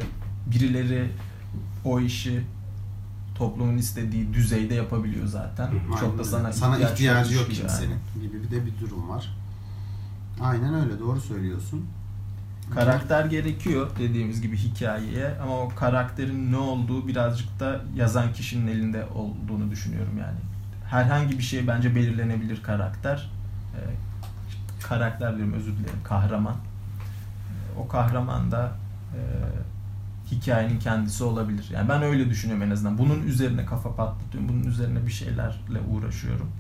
[0.52, 1.12] birileri
[1.86, 2.46] o işi
[3.38, 5.68] toplumun istediği düzeyde yapabiliyor zaten.
[5.68, 8.22] Aynen Çok da sana, sana ihtiyaç ihtiyacı yok kimsenin yani.
[8.28, 9.36] gibi bir de bir durum var.
[10.42, 11.86] Aynen öyle doğru söylüyorsun.
[12.74, 19.06] Karakter gerekiyor dediğimiz gibi hikayeye ama o karakterin ne olduğu birazcık da yazan kişinin elinde
[19.06, 20.38] olduğunu düşünüyorum yani.
[20.90, 23.30] Herhangi bir şey bence belirlenebilir karakter.
[23.76, 23.80] Ee,
[24.88, 26.56] karakter diyorum özür dilerim kahraman.
[26.56, 28.72] Ee, o kahraman da
[29.16, 29.20] e,
[30.32, 31.70] hikayenin kendisi olabilir.
[31.74, 32.98] Yani ben öyle düşünüyorum en azından.
[32.98, 34.50] Bunun üzerine kafa patlatıyorum.
[34.50, 36.52] Bunun üzerine bir şeylerle uğraşıyorum.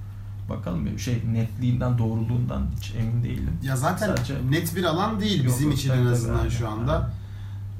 [0.50, 3.58] Bakalım bir şey netliğinden, doğruluğundan hiç emin değilim.
[3.64, 6.38] Ya zaten Sadece- net bir alan değil Yok, bizim yok, için tabii, en tabii, azından
[6.40, 7.12] aynen, şu anda.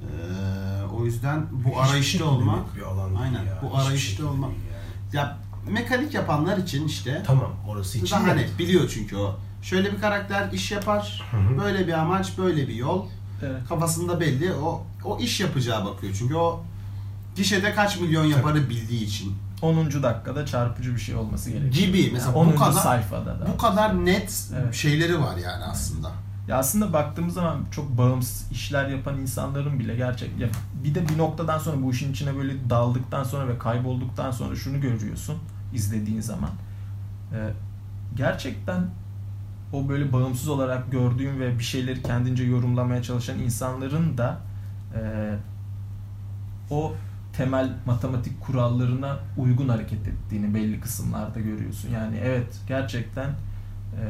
[0.02, 3.60] Ee, o yüzden bu Hiçbir arayışta şekilde olmak bir alan değil Aynen, ya.
[3.62, 4.50] bu Hiçbir arayışta şekilde olmak.
[4.50, 5.16] yani.
[5.16, 5.38] ya
[5.72, 9.36] mekanik yapanlar için işte Tamam orası için daha net biliyor çünkü o.
[9.62, 11.58] Şöyle bir karakter iş yapar, Hı hı.
[11.60, 13.06] böyle bir amaç, böyle bir yol.
[13.44, 13.68] Evet.
[13.70, 14.54] Kafasında belli.
[14.54, 16.16] O o iş yapacağı bakıyor.
[16.20, 16.64] Çünkü o
[17.36, 19.34] gişede kaç milyon yaparı bildiği için.
[19.66, 20.04] 10.
[20.04, 21.88] dakikada çarpıcı bir şey olması gerekiyor.
[21.88, 22.10] Gibi.
[22.14, 22.54] Mesela Yani 10.
[22.54, 23.48] bu kadar- sayfada da.
[23.54, 24.74] Bu kadar net Evet.
[24.74, 26.12] şeyleri var yani aslında.
[26.48, 30.48] Ya aslında baktığımız zaman çok bağımsız işler yapan insanların bile gerçek ya
[30.84, 34.82] bir de bir noktadan sonra bu işin içine böyle daldıktan sonra ve kaybolduktan sonra şunu
[34.82, 35.36] görüyorsun
[35.74, 36.50] izlediğin zaman.
[37.34, 37.50] Ee,
[38.16, 38.88] gerçekten
[39.74, 44.38] o böyle bağımsız olarak gördüğün ve bir şeyleri kendince yorumlamaya çalışan insanların da
[44.96, 45.02] e,
[46.70, 46.94] o
[47.38, 51.90] temel matematik kurallarına uygun hareket ettiğini belli kısımlarda görüyorsun.
[51.90, 54.04] Yani evet gerçekten e,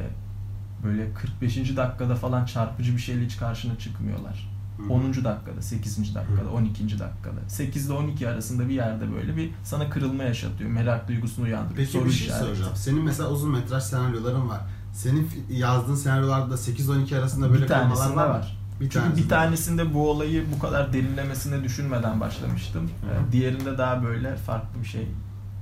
[0.84, 1.78] böyle 45.
[1.78, 4.56] dakikada falan çarpıcı bir şeyle hiç karşına çıkmıyorlar.
[4.78, 4.94] Hı.
[4.94, 5.14] 10.
[5.14, 6.16] dakikada, 8.
[6.16, 6.84] dakikada, 12.
[6.84, 7.40] dakikada.
[7.48, 10.70] 8 ile 12 arasında bir yerde böyle bir sana kırılma yaşatıyor.
[10.70, 11.78] Merak duygusunu uyandırıyor.
[11.78, 12.46] Peki soru bir şey işareti.
[12.46, 12.72] soracağım.
[12.76, 14.62] Senin mesela uzun metraj senaryoların var.
[14.94, 18.34] Senin yazdığın senaryolarda 8-12 arasında böyle bir tanesinde var mı?
[18.34, 18.58] var.
[18.82, 22.84] Bir Çünkü tanesinde bir tanesinde bu olayı bu kadar derinlemesine düşünmeden başlamıştım.
[22.84, 22.90] Hı.
[23.30, 25.08] Ee, Diğerinde daha böyle farklı bir şey.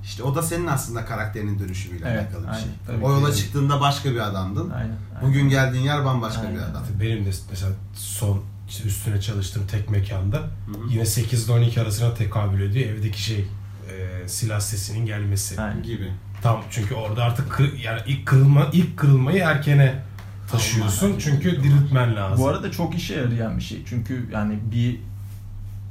[0.03, 2.71] İşte o da senin aslında karakterinin dönüşümüyle Evet, alakalı bir aynen, şey.
[2.87, 3.37] tabii o yola ki.
[3.37, 4.69] çıktığında başka bir adamdın.
[4.69, 4.95] Aynen.
[5.15, 5.29] aynen.
[5.29, 6.59] Bugün geldiğin yer bambaşka bir Aynen.
[6.71, 6.83] adam.
[7.01, 10.77] Benim de mesela son işte üstüne çalıştığım tek mekanda Hı hı.
[10.89, 12.89] yine 8 ile 12 arasına tekabül ediyor.
[12.89, 15.61] Evdeki şey e, silah sesinin gelmesi.
[15.61, 15.83] Aynen.
[15.83, 16.11] gibi.
[16.41, 19.95] Tam çünkü orada artık kır- yani ilk kırılma ilk kırılmayı erkene
[20.51, 21.15] taşıyorsun.
[21.19, 22.45] Çünkü diriltmen lazım.
[22.45, 23.83] Bu arada çok işe yarayan bir şey.
[23.85, 24.99] Çünkü yani bir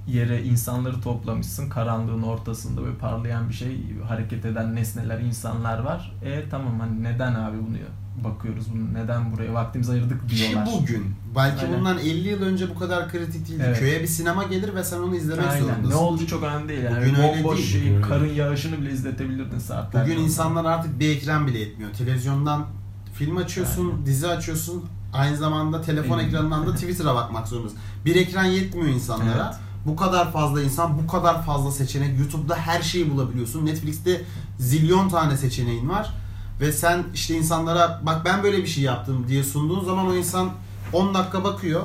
[0.08, 1.68] yere insanları toplamışsın.
[1.68, 6.12] Karanlığın ortasında böyle parlayan bir şey, hareket eden nesneler, insanlar var.
[6.24, 7.76] E tamam hani neden abi bunu
[8.24, 10.68] bakıyoruz bunu neden buraya vaktimizi ayırdık Ki diyorlar.
[10.80, 11.14] bugün.
[11.36, 11.78] Belki Aynen.
[11.78, 13.62] bundan 50 yıl önce bu kadar kritik değildi.
[13.66, 13.78] Evet.
[13.78, 15.60] Köye bir sinema gelir ve sen onu izlemek Aynen.
[15.60, 15.90] zorundasın.
[15.90, 16.82] Ne oldu çok önemli değil.
[16.82, 20.12] Yani Bugün öyle bomboş değil, şeyi, karın yağışını bile izletebilirdin saatlerce.
[20.12, 21.92] Bugün insanlar artık bir ekran bile etmiyor.
[21.92, 22.66] Televizyondan
[23.14, 24.06] film açıyorsun, Aynen.
[24.06, 24.84] dizi açıyorsun.
[25.12, 26.28] Aynı zamanda telefon Aynen.
[26.28, 27.78] ekranından da Twitter'a bakmak zorundasın.
[28.04, 29.46] Bir ekran yetmiyor insanlara.
[29.52, 29.60] Evet.
[29.86, 32.18] Bu kadar fazla insan, bu kadar fazla seçenek.
[32.18, 33.66] YouTube'da her şeyi bulabiliyorsun.
[33.66, 34.24] Netflix'te
[34.58, 36.14] zilyon tane seçeneğin var.
[36.60, 40.50] Ve sen işte insanlara bak ben böyle bir şey yaptım diye sunduğun zaman o insan
[40.92, 41.82] 10 dakika bakıyor.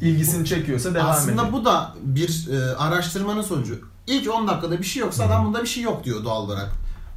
[0.00, 1.52] ilgisini çekiyorsa devam Aslında ediyor.
[1.52, 3.80] bu da bir e, araştırmanın sonucu.
[4.06, 6.72] İlk 10 dakikada bir şey yoksa adam bunda bir şey yok diyor doğal olarak.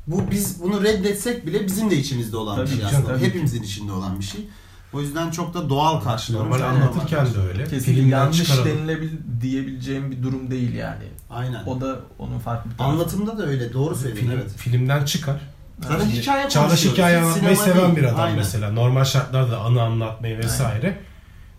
[0.10, 3.08] Bu biz bunu reddetsek bile bizim de içimizde olan Tabii bir şey aslında.
[3.08, 3.26] tabii.
[3.26, 4.50] Hepimizin içinde olan bir şey.
[4.94, 6.52] O yüzden çok da doğal karşılıyorum.
[6.52, 7.64] Normal anlatırken de öyle.
[7.68, 8.66] Kesinlikle yanlış çıkaralım.
[8.66, 9.10] denilebil
[9.42, 11.04] diyebileceğim bir durum değil yani.
[11.30, 11.64] Aynen.
[11.66, 12.94] O da onun farklı bir tarafı.
[12.94, 13.74] Anlatımda da öyle.
[13.74, 14.52] Doğru söylüyorsun Film, evet.
[14.58, 15.42] filmden çıkar.
[15.82, 17.98] Zaten Şimdi hikaye Çağdaş hikaye anlatmayı sinema seven değil.
[17.98, 18.38] bir adam Aynen.
[18.38, 18.72] mesela.
[18.72, 21.00] Normal şartlarda anı anlatmayı vesaire.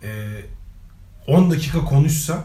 [0.02, 0.26] Ee,
[1.26, 2.44] 10 dakika konuşsa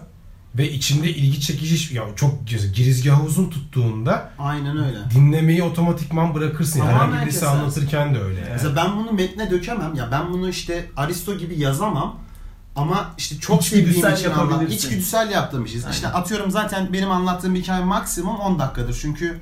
[0.58, 4.98] ve içinde ilgi çekici ya çok girizgahı uzun tuttuğunda Aynen öyle.
[5.16, 6.80] dinlemeyi otomatikman bırakırsın.
[6.80, 7.60] Tamamen Herhangi birisi kesersin.
[7.60, 8.40] anlatırken de öyle.
[8.40, 8.50] yani.
[8.54, 9.96] Mesela ben bunu metne dökemem.
[9.96, 12.20] Ya ben bunu işte Aristo gibi yazamam.
[12.76, 14.72] Ama işte çok bildiğim için anlat.
[14.72, 15.86] İçgüdüsel yaptığım işiz.
[15.92, 16.20] İşte Aynen.
[16.20, 18.98] atıyorum zaten benim anlattığım bir hikaye maksimum 10 dakikadır.
[19.02, 19.40] Çünkü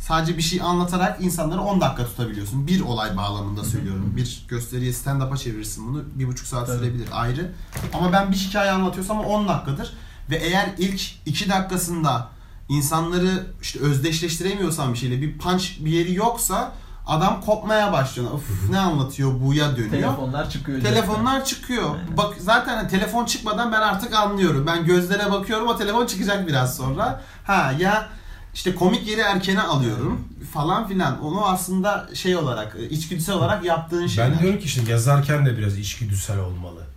[0.00, 2.66] sadece bir şey anlatarak insanları 10 dakika tutabiliyorsun.
[2.66, 4.12] Bir olay bağlamında söylüyorum.
[4.16, 6.02] Bir gösteriye stand-up'a çevirirsin bunu.
[6.14, 6.78] Bir buçuk saat Tabii.
[6.78, 7.52] sürebilir ayrı.
[7.94, 9.92] Ama ben bir hikaye anlatıyorsam o 10 dakikadır.
[10.30, 12.28] Ve eğer ilk 2 dakikasında
[12.68, 16.72] insanları işte özdeşleştiremiyorsan bir şeyle bir punch bir yeri yoksa
[17.06, 18.30] adam kopmaya başlıyor.
[18.30, 19.90] Of ne anlatıyor buya dönüyor.
[19.90, 20.80] Telefonlar çıkıyor.
[20.80, 21.94] Telefonlar çıkıyor.
[21.94, 22.16] Aynen.
[22.16, 24.66] Bak zaten hani telefon çıkmadan ben artık anlıyorum.
[24.66, 27.22] Ben gözlere bakıyorum o telefon çıkacak biraz sonra.
[27.44, 28.08] Ha ya
[28.54, 31.24] işte komik yeri erkene alıyorum falan filan.
[31.24, 34.32] Onu aslında şey olarak içgüdüsel olarak yaptığın şeyler.
[34.32, 36.89] Ben diyorum ki işte yazarken de biraz içgüdüsel olmalı.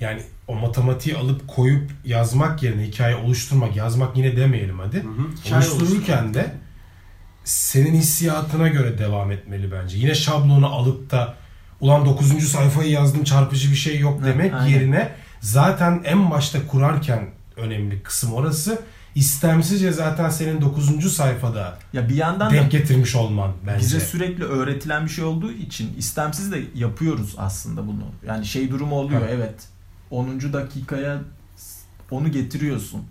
[0.00, 4.96] Yani o matematiği alıp koyup yazmak yerine hikaye oluşturmak, yazmak yine demeyelim hadi.
[4.96, 5.28] Hı hı.
[5.44, 6.54] Hikaye Oluştururken de
[7.44, 9.98] senin hissiyatına göre devam etmeli bence.
[9.98, 11.34] Yine şablonu alıp da
[11.80, 12.48] ulan 9.
[12.48, 14.66] sayfayı yazdım çarpıcı bir şey yok demek aynen.
[14.66, 18.82] yerine zaten en başta kurarken önemli kısım orası.
[19.14, 21.12] İstemsizce zaten senin 9.
[21.14, 23.80] sayfada Ya bir yandan da denk getirmiş olman bence.
[23.80, 28.04] bize sürekli öğretilen bir şey olduğu için istemsiz de yapıyoruz aslında bunu.
[28.26, 29.26] Yani şey durumu oluyor Ha.
[29.30, 29.54] evet.
[30.10, 30.52] 10.
[30.52, 31.18] dakikaya
[32.10, 33.02] onu getiriyorsun.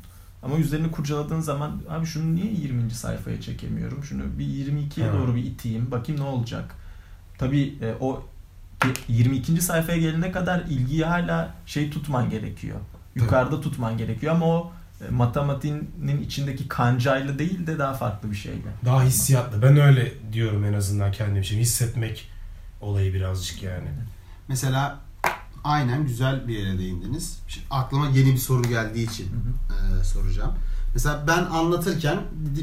[0.43, 2.91] Ama üzerine kurcaladığın zaman abi şunu niye 20.
[2.91, 4.03] sayfaya çekemiyorum?
[4.03, 5.13] Şunu bir 22'ye Ha.
[5.13, 5.91] doğru bir iteyim.
[5.91, 6.75] Bakayım ne olacak.
[7.37, 8.23] Tabii e, o
[9.07, 9.61] 22.
[9.61, 12.77] sayfaya gelene kadar ilgiyi hala şey tutman gerekiyor.
[13.15, 14.71] Yukarıda tutman gerekiyor ama o
[15.07, 18.61] e, matematiğinin içindeki kancayla değil de daha farklı bir şeyle.
[18.85, 19.61] Daha hissiyatlı.
[19.61, 21.59] Ben öyle diyorum en azından kendim için.
[21.59, 22.29] Hissetmek
[22.81, 23.87] olayı birazcık yani.
[24.47, 24.99] Mesela
[25.63, 27.39] aynen güzel bir yere değindiniz.
[27.47, 30.53] Şimdi aklıma yeni bir soru geldiği için e, soracağım.
[30.93, 32.19] Mesela ben anlatırken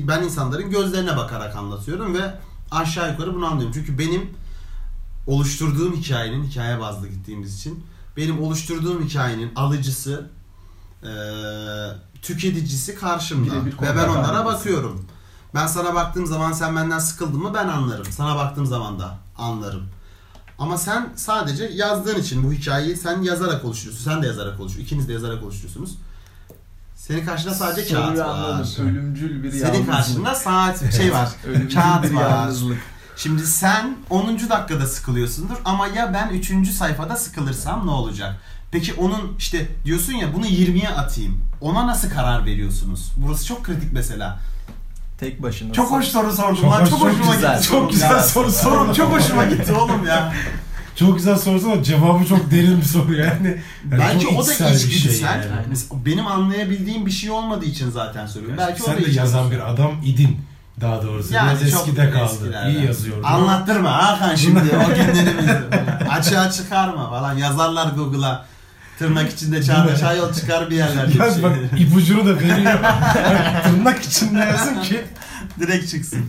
[0.08, 2.34] ben insanların gözlerine bakarak anlatıyorum ve
[2.70, 3.74] aşağı yukarı bunu anlıyorum.
[3.74, 4.30] Çünkü benim
[5.26, 7.84] oluşturduğum hikayenin hikaye bazlı gittiğimiz için
[8.16, 10.30] benim oluşturduğum hikayenin alıcısı
[11.02, 11.10] e,
[12.22, 15.06] tüketicisi karşımda ve ben onlara bakıyorum.
[15.54, 18.06] Ben sana baktığım zaman sen benden sıkıldın mı ben anlarım.
[18.10, 19.88] Sana baktığım zaman da anlarım.
[20.58, 24.04] Ama sen sadece yazdığın için bu hikayeyi sen yazarak oluşturuyorsun.
[24.04, 24.80] Sen de yazarak oluşturuyorsun.
[24.86, 25.90] İkiniz de yazarak oluşturuyorsunuz.
[26.96, 28.28] Senin karşında sadece kağıt Soruyu var.
[28.38, 28.88] anladım.
[28.88, 29.90] Ölümcül bir Senin yalnızlık.
[29.90, 31.28] karşında saat şey var.
[31.46, 32.30] Ölümcül kağıt bir var.
[32.30, 32.78] yalnızlık.
[33.16, 34.26] Şimdi sen 10.
[34.50, 36.70] dakikada sıkılıyorsundur ama ya ben 3.
[36.72, 38.36] sayfada sıkılırsam ne olacak?
[38.70, 41.40] Peki onun işte diyorsun ya bunu 20'ye atayım.
[41.60, 43.12] Ona nasıl karar veriyorsunuz?
[43.16, 44.38] Burası çok kritik mesela.
[45.20, 45.72] Tek başına.
[45.72, 46.80] Çok hoş soru sordum Çok lan.
[46.80, 47.68] hoş, Çok çok hoşuma güzel, gitti.
[47.68, 48.92] çok güzel soru sordun.
[48.94, 50.32] çok hoşuma gitti oğlum ya.
[50.96, 53.46] Çok güzel sorusu ama cevabı çok derin bir soru yani.
[53.48, 55.26] Yani Belki o da bir şey içgüdüsel.
[55.26, 55.76] yani.
[56.06, 58.58] Benim anlayabildiğim bir şey olmadığı için zaten söylüyorum.
[58.58, 59.22] Belki o Sen da de içgüdüsel.
[59.24, 60.36] yazan bir adam idin
[60.80, 61.34] daha doğrusu.
[61.34, 62.32] Yani Biraz eskide kaldı.
[62.32, 62.70] eskilerden.
[62.70, 63.22] İyi yazıyordun.
[63.22, 65.58] Anlattırma Hakan şimdi o günlerimizi.
[66.10, 67.36] Açığa çıkarma falan.
[67.38, 68.44] Yazarlar Google'a.
[68.98, 71.18] Tırnak içinde Çağdaş Ayol çıkar bir yerlerde.
[71.18, 71.82] Yaz bir bak şey.
[71.82, 72.72] ipucunu da veriyor.
[73.64, 75.04] Tırnak içinde yazın ki.
[75.60, 76.26] Direkt çıksın.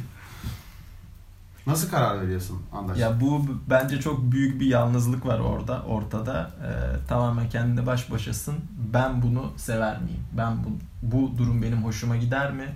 [1.67, 2.97] Nasıl karar veriyorsun Andaş?
[2.99, 6.51] Ya bu bence çok büyük bir yalnızlık var orada, ortada.
[6.63, 8.55] Ee, tamamen kendine baş başasın.
[8.93, 10.23] Ben bunu sever miyim?
[10.37, 10.69] Ben bu,
[11.01, 12.75] bu durum benim hoşuma gider mi?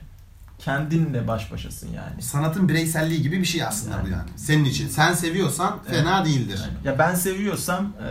[0.60, 2.21] Kendinle baş başasın yani.
[2.21, 4.12] Sanatın bireyselliği gibi bir şey aslında bu Yani.
[4.12, 4.30] yani.
[4.36, 4.88] Senin için.
[4.89, 6.60] Sen seviyorsan fena değildir.
[6.63, 8.10] Yani Ya ben seviyorsam e,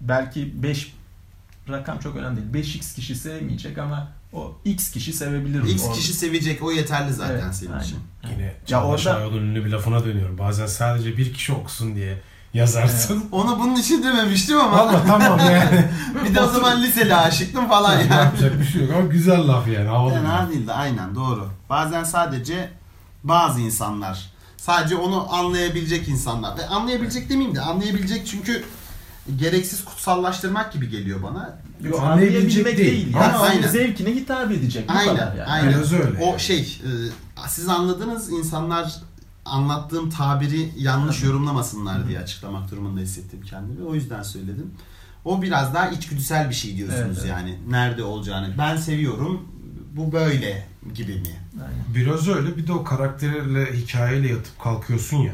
[0.00, 0.94] belki 5
[1.68, 2.66] rakam çok önemli değil.
[2.66, 5.64] 5x kişi sevmeyecek ama o x kişi sevebilir.
[5.64, 5.94] X orada.
[5.94, 7.84] kişi sevecek o yeterli zaten Evet, senin aynen.
[7.84, 7.98] için.
[8.30, 10.38] Yine Ya orada- Ayol'un ünlü bir lafına dönüyorum.
[10.38, 12.22] Bazen sadece bir kişi okusun diye
[12.54, 13.24] yazarsın.
[13.32, 15.84] Onu bunun için dememiştim ama Valla tamam yani.
[16.24, 18.12] bir de o zaman liseli aşıktım falan yani.
[18.14, 19.88] Yapacak bir şey yok ama güzel laf yani.
[19.88, 20.50] Havalı Fena laf.
[20.50, 21.48] değil de aynen doğru.
[21.70, 22.70] Bazen sadece
[23.24, 28.64] bazı insanlar sadece onu anlayabilecek insanlar ve anlayabilecek demeyeyim de anlayabilecek çünkü
[29.36, 31.58] gereksiz kutsallaştırmak gibi geliyor bana.
[31.84, 33.04] Yo, Anlayabilecek anlayabilmek değil.
[33.04, 33.16] değil.
[33.16, 33.68] Ama Yani aynen.
[33.68, 34.88] zevkine hitap edecek.
[34.88, 35.48] Bu Aynen, kadar yani.
[35.50, 35.68] aynen.
[35.70, 36.18] Biraz öyle.
[36.24, 36.88] O şey, e,
[37.48, 38.94] siz anladınız insanlar
[39.44, 43.86] anlattığım tabiri yanlış yorumlamasınlar diye açıklamak durumunda hissettim kendimi.
[43.86, 44.70] O yüzden söyledim.
[45.24, 47.30] O biraz daha içgüdüsel bir şey diyorsunuz Evet, evet.
[47.30, 47.58] yani.
[47.68, 48.54] Nerede olacağını.
[48.58, 49.48] Ben seviyorum.
[49.96, 51.36] Bu böyle gibi mi?
[51.54, 51.84] Aynen.
[51.94, 55.32] Biraz öyle bir de o karakterle hikayeyle yatıp kalkıyorsun ya.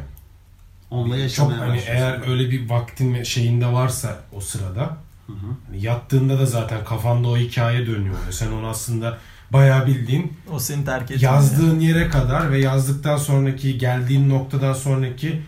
[0.90, 1.92] Onunla Çok yaşamaya hani başlıyorsun.
[1.94, 5.46] eğer öyle bir vaktin ve şeyinde varsa o sırada Hı hı.
[5.66, 8.16] hani yattığında da zaten kafanda o hikaye dönüyor.
[8.30, 9.18] Sen onu aslında
[9.50, 15.42] bayağı bildiğin O seni terk yazdığın yere kadar ve yazdıktan sonraki geldiğin noktadan sonraki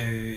[0.00, 0.34] e,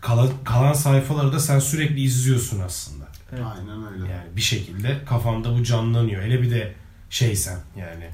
[0.00, 3.04] kalan, kalan sayfaları da sen sürekli izliyorsun aslında.
[3.32, 3.44] Evet.
[3.58, 4.12] Aynen öyle.
[4.12, 6.22] Yani bir şekilde kafanda bu canlanıyor.
[6.22, 6.72] Hele bir de
[7.10, 8.04] şeysen yani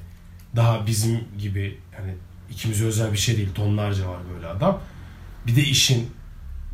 [0.55, 2.13] daha bizim gibi hani
[2.51, 4.81] ikimize özel bir şey değil tonlarca var böyle adam.
[5.47, 6.11] Bir de işin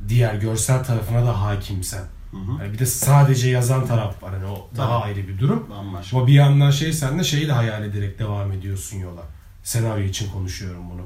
[0.07, 2.03] diğer görsel tarafına da hakimsen.
[2.31, 2.63] Hı hı.
[2.63, 4.33] Yani bir de sadece yazan taraf var.
[4.33, 5.03] Hani o daha Tabii.
[5.13, 5.67] ayrı bir durum.
[5.69, 6.17] Bambaşka.
[6.17, 9.21] Ama bir yandan şey sen de şeyi de hayal ederek devam ediyorsun yola.
[9.63, 11.01] Senaryo için konuşuyorum bunu.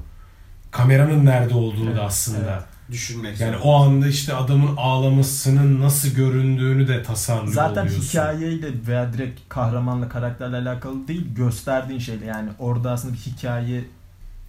[0.72, 2.66] Kameranın nerede olduğunu Evet, da aslında.
[2.92, 8.02] Düşünmek Yani o anda işte adamın ağlamasının nasıl göründüğünü de tasarlıyor Zaten oluyorsun.
[8.10, 13.86] hikayeyle veya direkt kahramanla karakterle alakalı değil gösterdiğin şeyle yani orada aslında bir hikayeyi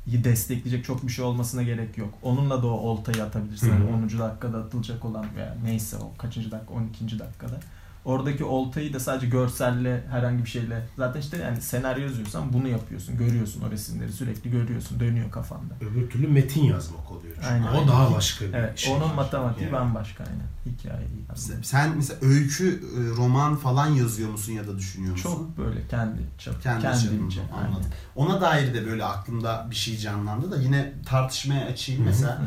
[0.07, 2.15] destekleyecek çok bir şey olmasına gerek yok.
[2.23, 3.71] Onunla da o oltayı atabilirsin.
[3.71, 3.91] Hı hı.
[3.91, 4.19] Yani 10.
[4.19, 7.19] dakikada atılacak olan veya neyse o kaçıncı dakika 12.
[7.19, 7.61] dakikada.
[8.05, 13.17] Oradaki oltayı da sadece görselle herhangi bir şeyle zaten işte yani senaryo yazıyorsan bunu yapıyorsun.
[13.19, 15.01] Görüyorsun o resimleri sürekli görüyorsun.
[15.01, 15.75] Dönüyor kafanda.
[15.81, 17.35] Öbür türlü metin yazmak oluyor.
[17.35, 17.47] çünkü.
[17.49, 17.67] Aynen.
[17.67, 18.79] O daha başka bir Evet.
[18.79, 18.95] şey.
[18.95, 19.73] onun matematiği Yani.
[19.73, 20.77] bambaşka aynen.
[20.77, 21.09] Hikayeyi.
[21.35, 25.23] Sen- Sen mesela öykü, e, roman falan yazıyor musun ya da düşünüyor musun?
[25.31, 27.37] Çok böyle kendi çap, Kendi kendimce.
[27.41, 27.69] çapında, aynen.
[27.69, 27.91] anladım.
[28.17, 32.43] Ona dair de böyle aklımda bir şey canlandı da yine tartışmaya açayım mesela.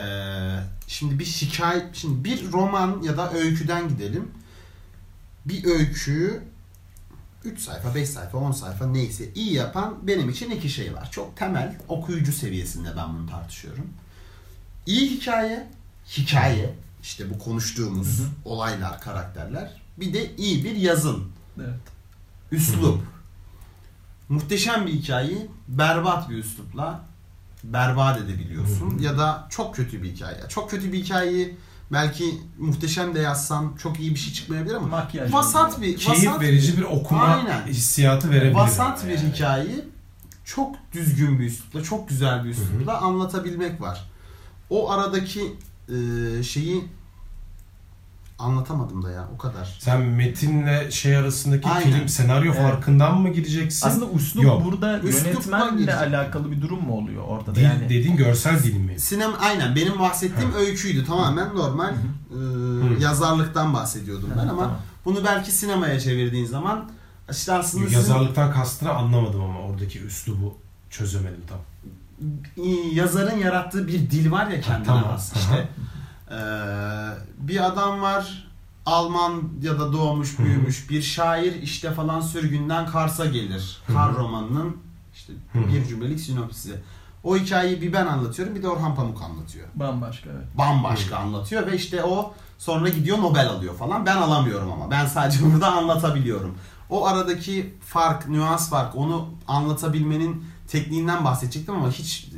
[0.00, 4.28] Ee, şimdi bir hikaye, şimdi bir roman ya da öyküden gidelim.
[5.44, 6.42] Bir öyküyü
[7.44, 11.10] 3 sayfa, 5 sayfa, 10 sayfa neyse iyi yapan benim için iki şey var.
[11.10, 13.86] Çok temel okuyucu seviyesinde ben bunu tartışıyorum.
[14.86, 15.70] İyi hikaye,
[16.06, 18.28] hikaye işte bu konuştuğumuz Hı hı.
[18.44, 19.80] olaylar, karakterler.
[19.96, 21.24] Bir de iyi bir yazın.
[21.58, 21.80] Evet.
[22.52, 23.02] Üslup.
[24.28, 27.04] Muhteşem bir hikayeyi berbat bir üslupla
[27.64, 28.90] berbat edebiliyorsun.
[28.90, 29.02] Hı hı.
[29.02, 30.40] Ya da çok kötü bir hikaye.
[30.48, 31.56] Çok kötü bir hikayeyi
[31.92, 35.32] belki muhteşem de yazsan çok iyi bir şey çıkmayabilir ama Makyaj.
[35.32, 37.66] vasat bir Keyif vasat verici bir okuma Aynen.
[37.66, 38.54] hissiyatı verebilir.
[38.54, 39.32] vasat ama bir yani.
[39.32, 39.84] hikayeyi
[40.44, 44.10] çok düzgün bir üslupla, çok güzel bir üslupla anlatabilmek var.
[44.70, 45.52] O aradaki
[45.88, 46.84] e, şeyi
[48.40, 49.76] anlatamadım da ya o kadar.
[49.80, 51.92] Sen metinle şey arasındaki Aynen.
[51.98, 52.62] film senaryo Evet.
[52.62, 53.86] farkından mı gireceksin?
[53.88, 54.64] Aslında uslup Yok.
[54.64, 55.94] burada Üslupla yönetmenle girecek.
[56.02, 57.54] alakalı bir durum mu oluyor orada da?
[57.54, 59.00] Dil, Yani dediğin görsel dil mi?
[59.00, 61.04] Sinema aynen benim bahsettiğim öyküydü.
[61.04, 64.78] Tamamen normal e, yazarlıktan bahsediyordum ben Ha, ama tamam.
[65.04, 66.90] bunu belki sinemaya çevirdiğin zaman
[67.30, 70.54] işte aslında sizin- Yazarlıktan kastını anlamadım ama oradaki üslubu
[70.90, 71.58] çözemedim tam.
[72.92, 75.04] yazarın yarattığı bir dil var ya kendine tamam.
[75.04, 75.68] has işte.
[76.30, 76.38] E,
[77.38, 78.50] bir adam var
[78.86, 83.82] Alman ya da doğmuş büyümüş bir şair işte falan sürgünden Kars'a gelir.
[83.92, 84.76] Kar romanının
[85.14, 86.80] işte bir cümlelik sinopsisi.
[87.24, 89.68] O hikayeyi bir ben anlatıyorum bir de Orhan Pamuk anlatıyor.
[89.74, 90.58] bambaşka evet.
[90.58, 94.06] bambaşka anlatıyor ve işte o sonra gidiyor Nobel alıyor falan.
[94.06, 94.90] Ben alamıyorum ama.
[94.90, 96.54] Ben sadece burada anlatabiliyorum.
[96.90, 102.30] O aradaki fark, nüans fark, onu anlatabilmenin tekniğinden bahsedecektim ama hiç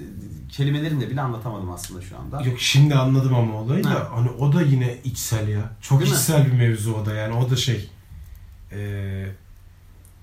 [0.53, 2.43] kelimelerimle bile anlatamadım aslında şu anda.
[2.43, 3.95] Yok şimdi anladım ama olayı Ha.
[3.95, 5.71] da hani o da yine içsel ya.
[5.81, 6.17] Çok Değil mi?
[6.17, 7.91] içsel bir mevzu o da yani o da şey.
[8.73, 9.33] Eee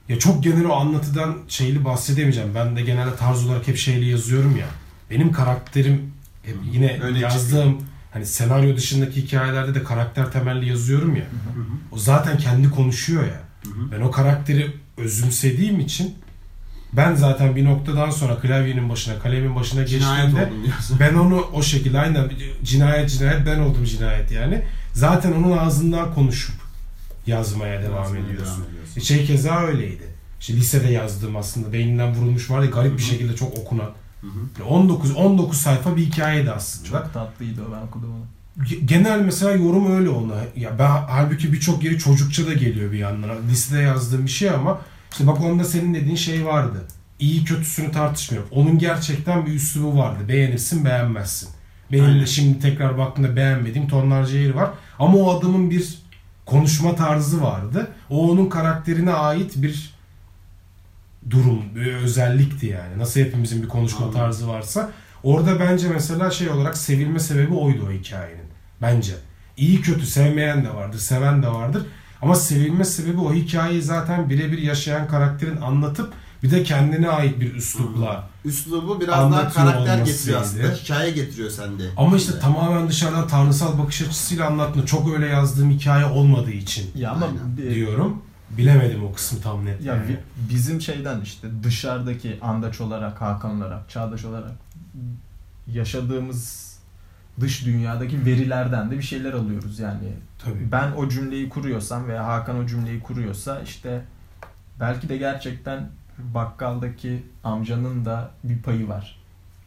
[0.09, 2.55] ya çok genel o anlatıdan şeyli bahsedemeyeceğim.
[2.55, 4.67] Ben de genelde tarz olarak hep şeyli yazıyorum ya.
[5.09, 6.13] Benim karakterim
[6.43, 7.77] hep yine Öne yazdığım
[8.13, 11.21] hani senaryo dışındaki hikayelerde de karakter temelli yazıyorum ya.
[11.23, 13.41] Hı hı, O zaten kendi konuşuyor ya.
[13.63, 13.91] hı hı.
[13.91, 16.15] Ben o karakteri özümsediğim için
[16.93, 20.49] ben zaten bir noktadan sonra klavyenin başına, kalemin başına Cinayet geçtiğimde
[20.99, 22.31] ben onu o şekilde aynen
[22.63, 24.63] cinayet cinayet ben oldum cinayet yani.
[24.93, 26.55] Zaten onun ağzından konuşup
[27.27, 28.57] yazmaya devam Yazmaya ediyorsun.
[28.57, 29.01] devam ediyorsun.
[29.01, 30.03] Şey keza öyleydi.
[30.39, 33.91] İşte lisede yazdığım aslında beyninden vurulmuş var ya garip bir şekilde çok okunan.
[34.21, 34.27] Hı
[34.61, 34.65] hı.
[34.65, 36.87] 19 19 sayfa bir hikayeydi aslında.
[36.89, 38.25] Çok tatlıydı o ben okudum onu.
[38.65, 40.35] Ge- Genel mesela yorum öyle ona.
[40.55, 43.29] Ya ben halbuki birçok yeri çocukça da geliyor bir yandan.
[43.51, 46.83] Lisede yazdığım bir şey ama işte bak onda senin dediğin şey vardı.
[47.19, 48.49] İyi kötüsünü tartışmıyorum.
[48.51, 50.19] Onun gerçekten bir üslubu vardı.
[50.27, 51.49] Beğenirsin beğenmezsin.
[51.91, 52.21] Benim Aynen.
[52.21, 54.69] de şimdi tekrar baktığımda beğenmediğim tonlarca yeri var.
[54.99, 55.99] Ama o adamın bir
[56.45, 57.87] konuşma tarzı vardı.
[58.09, 59.93] O onun karakterine ait bir
[61.29, 62.97] durum, bir özellikti yani.
[62.97, 64.19] Nasıl hepimizin bir konuşma Anladım.
[64.19, 64.91] tarzı varsa.
[65.23, 68.49] Orada bence mesela şey olarak sevilme sebebi oydu o hikayenin.
[68.81, 69.13] Bence.
[69.57, 71.85] İyi kötü sevmeyen de vardır, seven de vardır.
[72.21, 77.55] Ama sevilme sebebi o hikayeyi zaten birebir yaşayan karakterin anlatıp bir de kendine ait bir
[77.55, 78.29] üslupla.
[78.45, 80.67] Üslubu biraz daha karakter getiriyor aslında.
[80.67, 81.83] Hikaye getiriyor sende.
[81.97, 84.85] Ama işte tamamen dışarıdan tanrısal bakış açısıyla anlatma.
[84.85, 87.73] Çok öyle yazdığım hikaye olmadığı için Ya ama Aynen.
[87.73, 88.21] diyorum.
[88.49, 89.81] Bilemedim o kısmı tam net.
[89.85, 90.17] Ya yani.
[90.49, 94.51] bizim şeyden işte dışarıdaki Andaç olarak, Hakan olarak, Çağdaş olarak
[95.67, 96.68] yaşadığımız
[97.41, 99.99] dış dünyadaki verilerden de bir şeyler alıyoruz yani.
[100.45, 100.71] Tabii.
[100.71, 104.01] Ben o cümleyi kuruyorsam veya Hakan o cümleyi kuruyorsa işte
[104.79, 109.19] belki de gerçekten bakkaldaki amcanın da bir payı var.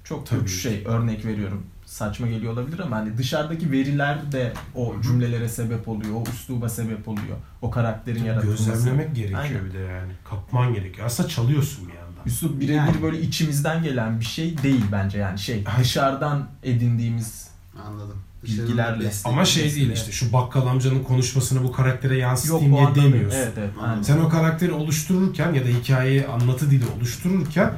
[0.04, 0.40] Çok Tabii.
[0.40, 1.66] uç şey örnek veriyorum.
[1.86, 7.08] saçma geliyor olabilir ama hani dışarıdaki veriler de o cümlelere sebep oluyor, o üsluba sebep
[7.08, 7.36] oluyor.
[7.62, 8.70] O karakterin yaratılması.
[8.70, 9.64] Gözlemlemek gerekiyor Aynen.
[9.64, 10.12] bir de yani.
[10.24, 11.06] Kapman gerekiyor.
[11.06, 12.22] Aslında çalıyorsun bir yandan.
[12.26, 13.02] Üslup birebir Yani.
[13.02, 17.51] böyle içimizden gelen bir şey değil bence yani şey dışarıdan edindiğimiz
[17.88, 18.16] Anladım.
[18.44, 19.12] Bilgilerle.
[19.24, 23.38] Ama şey değil işte şu bakkal amcanın konuşmasını bu karaktere yok yansıtayım o diye demiyorsun.
[23.38, 23.70] Evet evet.
[23.78, 23.90] Anladım.
[23.90, 24.02] aynen.
[24.02, 27.74] Sen o karakteri oluştururken ya da hikayeyi anlatı dili oluştururken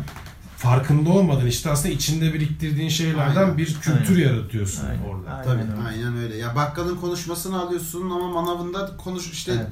[0.57, 3.59] farkında olmadan işte aslında içinde biriktirdiğin şeylerden Aynen.
[3.59, 5.03] bir kültür yaratıyorsun Aynen.
[5.03, 5.30] orada.
[5.30, 5.88] Aynen Tabii öyle.
[5.88, 6.36] aynen öyle.
[6.36, 9.66] Ya bakkalın konuşmasını alıyorsun ama manavında konuş işte Evet.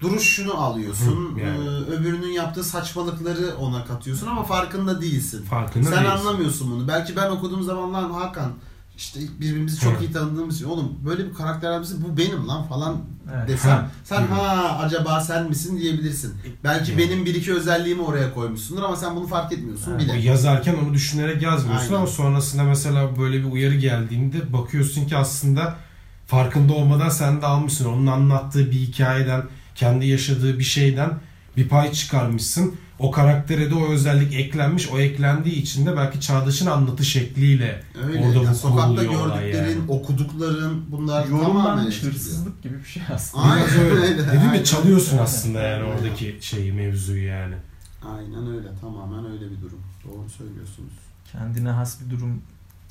[0.00, 1.34] duruşunu alıyorsun.
[1.36, 1.64] Hı, yani.
[1.64, 5.44] Ee, öbürünün yaptığı saçmalıkları ona katıyorsun ama farkında değilsin.
[5.44, 6.10] Farkında Sen değilsin.
[6.18, 6.88] anlamıyorsun bunu.
[6.88, 8.52] Belki ben okuduğum zaman lan Hakan
[8.96, 12.96] işte birbirimizi çok iyi tanıdığımız için oğlum böyle bir karakter misin bu benim lan falan
[13.36, 13.48] Evet.
[13.48, 16.34] desem sen ha acaba sen misin diyebilirsin.
[16.64, 16.98] Belki Hı.
[16.98, 20.00] benim bir iki özelliğimi oraya koymuşsundur ama sen bunu fark etmiyorsun Evet.
[20.00, 20.18] bile.
[20.18, 21.96] Yazarken onu düşünerek yazmıyorsun Aynen.
[21.96, 25.76] ama sonrasında mesela böyle bir uyarı geldiğinde bakıyorsun ki aslında
[26.26, 27.84] farkında olmadan sen de almışsın.
[27.84, 29.42] Onun anlattığı bir hikayeden,
[29.74, 31.10] kendi yaşadığı bir şeyden
[31.56, 32.74] bir pay çıkarmışsın.
[32.98, 34.88] O karaktere de o özellik eklenmiş.
[34.88, 38.26] O eklendiği için de belki Çağdaş'ın anlatı şekliyle Öyle.
[38.26, 39.80] Orada Ya bu sokakta gördüklerin, yani.
[39.88, 43.44] okudukların bunlar tamamen Yorumlanmış hırsızlık gibi bir şey aslında.
[43.44, 43.94] Aynen biraz öyle.
[43.94, 44.54] öyle, Dedim aynen.
[44.54, 45.24] ya çalıyorsun Aynen.
[45.24, 45.96] aslında yani Aynen.
[45.96, 47.54] oradaki şeyi mevzuyu yani.
[48.16, 48.68] Aynen öyle.
[48.80, 49.80] Tamamen öyle bir durum.
[50.04, 50.92] Doğru söylüyorsunuz.
[51.32, 52.42] Kendine has bir durum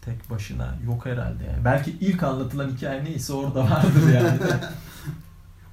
[0.06, 1.66] tek başına yok herhalde yani.
[1.66, 4.40] Belki ilk anlatılan hikaye neyse orada vardır yani.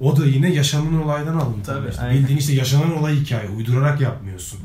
[0.01, 1.62] O da yine yaşanan olaydan alıntı.
[1.74, 2.11] Tabii, işte.
[2.11, 3.49] Bildiğin işte yaşanan olay hikaye.
[3.49, 4.61] Uydurarak yapmıyorsun.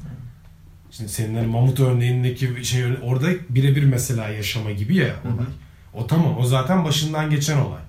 [0.91, 5.34] Şimdi senin hani Mamut örneğindeki bir şey orada birebir mesela yaşama gibi ya Hı hı.
[5.34, 5.45] olay.
[5.93, 6.38] O tamam.
[6.38, 7.81] O zaten başından geçen olay.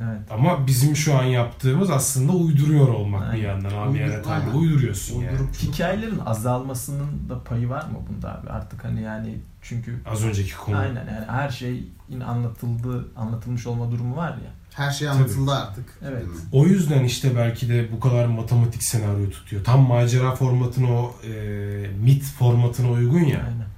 [0.00, 0.20] evet.
[0.30, 3.42] Ama bizim şu an yaptığımız aslında uyduruyor olmak bir Aynen.
[3.48, 5.30] yandan abi Uydur- yani tabii uyduruyorsun yani.
[5.32, 8.50] Uydurup Hikayelerin azalmasının da payı var mı bunda abi?
[8.50, 10.76] Artık hani yani çünkü Az önceki konu.
[10.76, 14.50] aynen yani her şey yine anlatıldı, anlatılmış olma durumu var ya.
[14.74, 15.84] Her şey anlatıldı artık.
[16.08, 16.24] Evet.
[16.52, 19.64] O yüzden işte belki de bu kadar matematik senaryo tutuyor.
[19.64, 21.30] Tam macera formatına o e,
[22.02, 23.40] mit formatına uygun ya.
[23.46, 23.70] Aynen.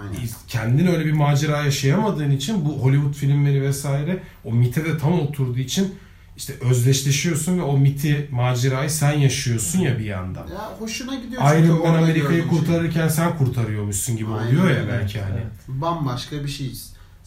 [0.00, 0.28] Aynen.
[0.48, 5.58] kendin öyle bir macera yaşayamadığın için bu Hollywood filmleri vesaire o mite de tam oturduğu
[5.58, 5.94] için
[6.36, 10.46] işte özdeşleşiyorsun ve o miti macerayı sen yaşıyorsun ya bir yandan.
[10.48, 12.48] Ya hoşuna gidiyor çünkü Iron Man Amerika'yı şey.
[12.48, 15.34] kurtarırken sen kurtarıyormuşsun gibi Aynen oluyor ya belki hani.
[15.34, 15.52] Evet.
[15.68, 16.72] Bambaşka bir şey.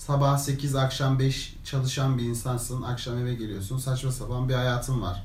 [0.07, 2.81] Sabah 8, akşam 5 çalışan bir insansın.
[2.81, 3.77] Akşam eve geliyorsun.
[3.77, 5.23] Saçma sapan bir hayatın var.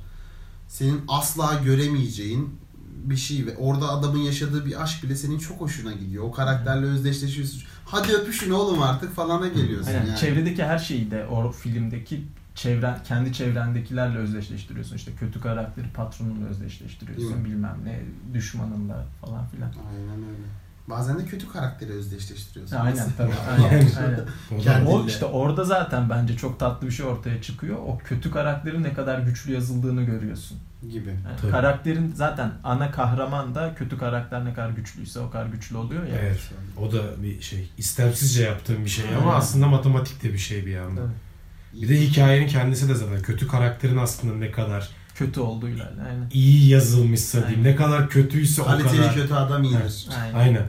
[0.69, 2.61] Senin asla göremeyeceğin
[3.05, 6.25] bir şey ve orada adamın yaşadığı bir aşk bile senin çok hoşuna gidiyor.
[6.25, 7.63] O karakterle özdeşleşiyorsun.
[7.85, 10.07] Hadi öpüşün oğlum artık falana geliyorsun Aynen.
[10.07, 10.19] yani.
[10.19, 12.25] Çevredeki her şeyi de o filmdeki
[12.55, 14.97] çevren kendi çevrendekilerle özdeşleştiriyorsun.
[14.97, 17.45] İşte kötü karakteri patronunla özdeşleştiriyorsun.
[17.45, 18.01] Bilmem ne
[18.35, 19.69] düşmanınla falan filan.
[19.69, 20.60] Aynen öyle.
[20.91, 22.77] Bazen de kötü karakteri özdeşleştiriyorsun.
[22.77, 23.33] Aynen tabii.
[23.65, 23.89] Aynen.
[23.99, 24.87] aynen.
[24.87, 27.77] O O işte orada zaten bence çok tatlı bir şey ortaya çıkıyor.
[27.87, 30.59] O kötü karakterin ne kadar güçlü yazıldığını görüyorsun.
[30.93, 31.09] gibi.
[31.09, 31.51] Yani Tabii.
[31.53, 36.15] karakterin zaten ana kahraman da kötü karakter ne kadar güçlüyse o kadar güçlü oluyor ya.
[36.23, 36.41] Evet.
[36.79, 37.71] O da bir şey.
[37.79, 39.39] istemsizce yaptığım bir şey ama Aynen.
[39.41, 40.97] aslında matematik de bir şey bir yandan.
[40.97, 41.83] Tabii.
[41.83, 45.93] Bir de hikayenin kendisi de zaten kötü karakterin aslında ne kadar Kötü olduğuyla.
[46.09, 46.31] Aynen.
[46.33, 47.59] iyi yazılmışsa diyeyim.
[47.61, 47.73] Aynen.
[47.73, 49.15] Ne kadar kötüyse o Kaliteli kadar.
[49.15, 50.09] kötü adam iyidir.
[50.23, 50.35] Aynen.
[50.35, 50.67] Aynen.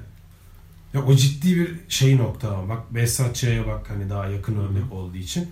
[0.93, 4.93] Ya o ciddi bir şey nokta ama bak Behzat Ç'ye bak hani daha yakın örnek
[4.93, 5.49] olduğu için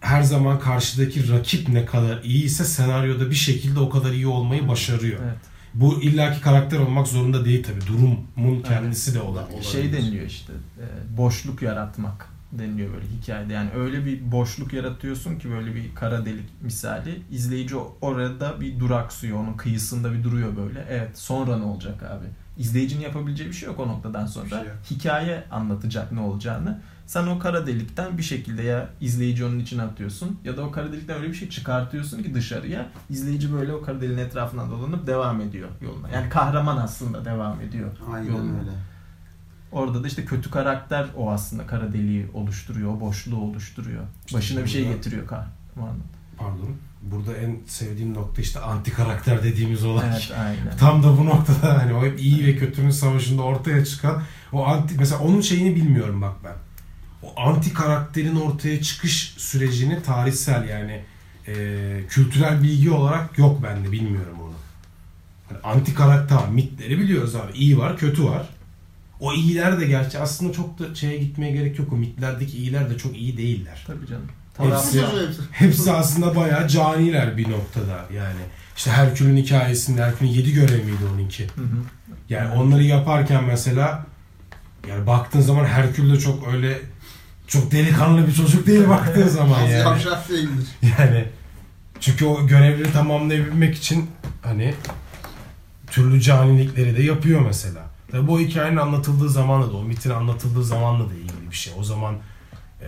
[0.00, 5.20] her zaman karşıdaki rakip ne kadar iyiyse senaryoda bir şekilde o kadar iyi olmayı başarıyor.
[5.24, 5.36] Evet.
[5.74, 7.86] Bu illaki karakter olmak zorunda değil tabi.
[7.86, 9.54] Durumun kendisi de olabilir.
[9.54, 9.70] Olabilir.
[9.70, 13.52] Şey deniliyor işte e, boşluk yaratmak deniliyor böyle hikayede.
[13.52, 17.20] Yani öyle bir boşluk yaratıyorsun ki böyle bir kara delik misali.
[17.30, 19.38] İzleyici orada bir duraksıyor.
[19.38, 20.84] Onun kıyısında bir duruyor böyle.
[20.90, 22.26] Evet sonra ne olacak abi?
[22.58, 24.48] İzleyicinin yapabileceği bir şey yok o noktadan sonra.
[24.48, 24.76] Şey yok.
[24.90, 26.80] Hikaye anlatacak ne olacağını.
[27.06, 30.92] Sen o kara delikten bir şekilde ya izleyici onun içine atıyorsun ya da o kara
[30.92, 35.40] delikten öyle bir şey çıkartıyorsun ki dışarıya izleyici böyle o kara deliğin etrafından dolanıp devam
[35.40, 36.08] ediyor yoluna.
[36.08, 38.58] Yani kahraman aslında devam ediyor Aynen yoluna.
[38.58, 38.70] öyle.
[39.72, 44.02] Orada da işte kötü karakter o aslında kara deliği oluşturuyor, o boşluğu oluşturuyor.
[44.34, 45.96] Başına bir şey getiriyor kahraman.
[46.36, 46.76] Pardon.
[47.02, 50.08] Burada en sevdiğim nokta işte anti karakter dediğimiz olay.
[50.10, 50.76] Evet, aynen.
[50.78, 54.22] Tam da bu noktada hani o hep iyi ve kötünün savaşında ortaya çıkan
[54.52, 56.54] o anti mesela onun şeyini bilmiyorum bak ben.
[57.22, 61.02] O anti karakterin ortaya çıkış sürecini tarihsel yani
[61.48, 61.54] e,
[62.08, 64.54] kültürel bilgi olarak yok bende bilmiyorum onu.
[65.48, 67.52] Hani anti karakter mitleri biliyoruz abi.
[67.52, 68.48] İyi var, kötü var.
[69.20, 71.92] O iyiler de gerçi aslında çok da şeye gitmeye gerek yok.
[71.92, 73.84] O mitlerdeki iyiler de çok iyi değiller.
[73.86, 74.26] Tabii canım.
[74.58, 75.00] Hepsi-
[75.52, 78.40] Hepsi aslında bayağı caniler bir noktada yani.
[78.76, 81.44] İşte Herkül'ün hikayesinde Herkül'ün yedi görev miydi onunki?
[81.44, 81.76] Hı hı.
[82.28, 84.06] Yani onları yaparken mesela
[84.88, 86.78] yani baktığın zaman Herkül de çok öyle
[87.46, 89.72] çok delikanlı bir çocuk değil baktığın zaman yani.
[89.72, 90.66] yavşak değildir.
[90.98, 91.24] Yani
[92.00, 94.10] çünkü o görevleri tamamlayabilmek için
[94.42, 94.74] hani
[95.90, 97.82] türlü canilikleri de yapıyor mesela.
[98.10, 101.72] Tabi bu hikayenin anlatıldığı zamanla da o mitin anlatıldığı zamanla da ilgili bir şey.
[101.78, 102.14] O zaman
[102.80, 102.86] e,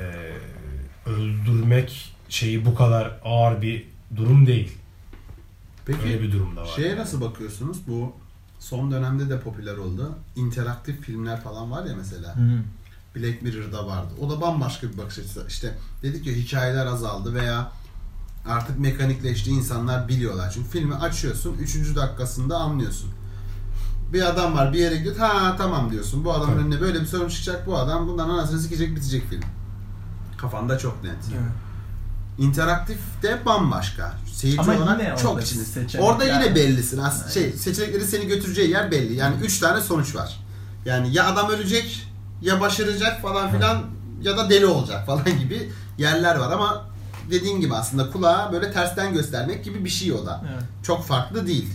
[1.08, 3.86] öldürmek şeyi bu kadar ağır bir
[4.16, 4.72] durum değil.
[5.88, 6.68] Öyle Peki bir durum da var.
[6.76, 7.78] şeye nasıl bakıyorsunuz?
[7.86, 8.12] Bu
[8.58, 10.12] son dönemde de popüler oldu.
[10.36, 12.36] İnteraktif filmler falan var ya mesela.
[12.36, 12.62] Hı.
[13.16, 14.08] Black Mirror'da vardı.
[14.20, 15.44] O da bambaşka bir bakış açısı.
[15.48, 17.72] İşte dedik ya hikayeler azaldı veya
[18.48, 20.50] artık mekanikleşti insanlar biliyorlar.
[20.54, 21.96] Çünkü filmi açıyorsun 3.
[21.96, 23.10] dakikasında anlıyorsun.
[24.12, 25.16] Bir adam var bir yere gidiyor.
[25.16, 26.24] Ha tamam diyorsun.
[26.24, 26.62] Bu adamın Tabii.
[26.64, 27.66] önüne böyle bir sorun çıkacak.
[27.66, 29.42] Bu adam bundan anasını sikecek bitecek film.
[30.38, 31.12] Kafanda çok net.
[31.32, 31.52] Evet.
[32.38, 34.12] İnteraktif de bambaşka.
[34.32, 36.00] Seyirci Ama olarak çok içinde.
[36.00, 36.98] Orada yine bellisin.
[36.98, 39.14] Aslında şey seçenekleri seni götüreceği yer belli.
[39.14, 40.40] Yani üç tane sonuç var.
[40.84, 42.06] Yani ya adam ölecek,
[42.42, 43.82] ya başaracak falan filan
[44.22, 46.84] ya da deli olacak falan gibi yerler var ama
[47.30, 50.44] dediğin gibi aslında kulağa böyle tersten göstermek gibi bir şey o da.
[50.52, 50.62] Evet.
[50.82, 51.68] Çok farklı değil.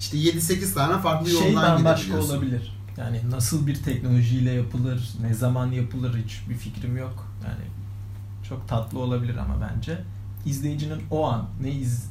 [0.00, 2.30] İşte 7-8 tane farklı Şey yoldan gidebiliyorsun.
[2.30, 2.74] olabilir.
[2.96, 7.26] Yani nasıl bir teknolojiyle yapılır, ne zaman yapılır hiç bir fikrim yok.
[7.44, 7.64] Yani
[8.48, 9.98] çok tatlı olabilir ama bence
[10.46, 12.06] izleyicinin o an ne iz,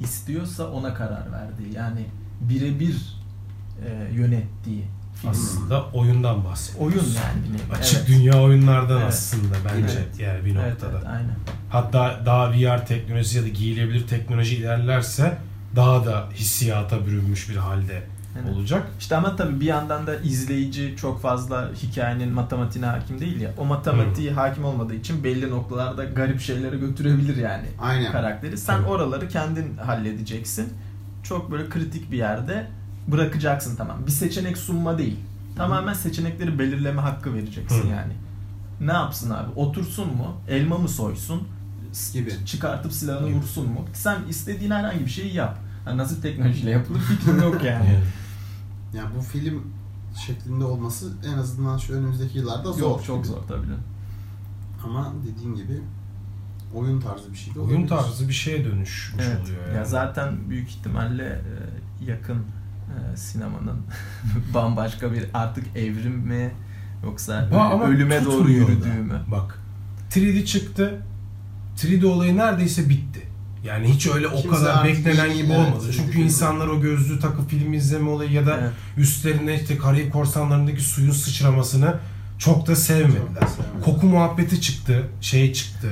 [0.00, 1.74] istiyorsa ona karar verdiği.
[1.74, 2.06] Yani
[2.40, 3.16] birebir
[3.86, 5.30] e, yönettiği film.
[5.30, 6.94] Aslında oyundan bahsediyoruz.
[6.94, 7.74] Oyun yani bir.
[7.74, 8.08] Açık Evet.
[8.08, 9.08] dünya oyunlardan Evet.
[9.08, 10.20] aslında bence Evet.
[10.20, 10.92] yani bir Evet, noktada.
[10.98, 11.36] evet, aynen.
[11.70, 15.38] Hatta daha VR teknolojisi ya da giyilebilir teknoloji ilerlerse
[15.76, 18.02] daha da hissiyata bürünmüş bir halde
[18.40, 18.54] Evet.
[18.56, 18.86] olacak.
[18.98, 23.50] İşte ama tabii bir yandan da izleyici çok fazla hikayenin matematiğine hakim değil ya.
[23.58, 28.12] O matematiği hakim olmadığı için belli noktalarda garip şeylere götürebilir yani Aynen.
[28.12, 28.58] karakteri.
[28.58, 28.88] Sen Tabii.
[28.88, 30.72] oraları kendin halledeceksin.
[31.22, 32.66] Çok böyle kritik bir yerde
[33.08, 33.96] bırakacaksın tamam.
[34.06, 35.16] Bir seçenek sunma değil.
[35.56, 37.86] Tamamen seçenekleri belirleme hakkı vereceksin Hı.
[37.88, 38.12] yani.
[38.80, 39.50] Ne yapsın abi?
[39.56, 40.36] Otursun mu?
[40.48, 41.42] Elma mı soysun?
[42.12, 42.32] Gibi.
[42.46, 43.38] Çıkartıp silahını Gibi.
[43.38, 43.84] vursun mu?
[43.92, 45.58] Sen istediğin herhangi bir şeyi yap.
[45.86, 47.98] Yani nasıl teknolojiyle yapılır fikrim yok yani.
[48.94, 49.62] Yani bu film
[50.26, 52.80] şeklinde olması en azından şu önümüzdeki yıllarda zor.
[52.80, 53.66] Yok çok zor tabii.
[54.84, 55.80] Ama dediğin gibi
[56.74, 57.88] oyun tarzı bir şey de Oyun olabilir.
[57.88, 59.40] tarzı bir şeye dönüşmüş Evet.
[59.42, 59.76] oluyor yani.
[59.76, 63.76] Ya zaten büyük ihtimalle e, yakın e, sinemanın
[64.54, 66.52] bambaşka bir artık evrim mi
[67.04, 69.20] yoksa Ba- ama ölüme doğru yürüdüğü mü?
[69.30, 69.58] Bak
[70.10, 71.02] 3D çıktı.
[71.76, 73.26] 3D olayı neredeyse bitti.
[73.64, 75.84] Yani hiç öyle o Kimse kadar beklenen yeni- gibi evet, olmadı.
[75.88, 78.70] 3D Çünkü insanlar o gözlüğü takıp film izleme olayı ya da Evet.
[78.96, 81.94] üstlerine işte Karayip Korsanları'ndaki suyun sıçramasını
[82.38, 83.40] çok da sevmediler.
[83.56, 83.84] Çok.
[83.84, 85.88] Koku muhabbeti çıktı, şey çıktı.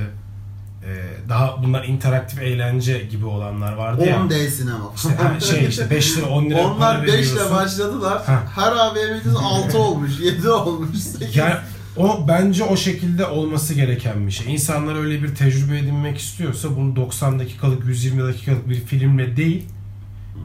[0.85, 4.15] Ee, daha bunlar interaktif eğlence gibi olanlar vardı ya.
[4.17, 4.91] 10D sinema.
[4.95, 8.21] İşte ha- şey işte 5 lira 10 lira Onlar 5 ile başladılar.
[8.25, 8.43] Ha.
[8.55, 11.35] Her AVM'de 6 olmuş, 7 olmuş, 8.
[11.35, 11.53] Yani
[11.97, 14.53] o bence o şekilde olması gereken bir şey.
[14.53, 19.65] İnsanlar öyle bir tecrübe edinmek istiyorsa bunu 90 dakikalık, 120 dakikalık bir filmle değil,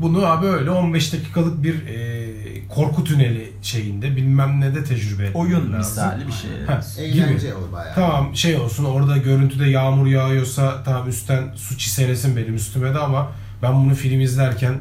[0.01, 2.27] bunu abi öyle 15 dakikalık bir e,
[2.69, 5.79] korku tüneli şeyinde bilmem ne de tecrübe etmek Oyun lazım.
[5.79, 6.51] misali bir şey.
[6.67, 7.57] Ha, Eğlence gibi.
[7.69, 7.95] o bayağı.
[7.95, 13.33] Tamam şey olsun orada görüntüde yağmur yağıyorsa tamam üstten su çiselesin benim üstüme de ama
[13.63, 14.75] ben bunu film izlerken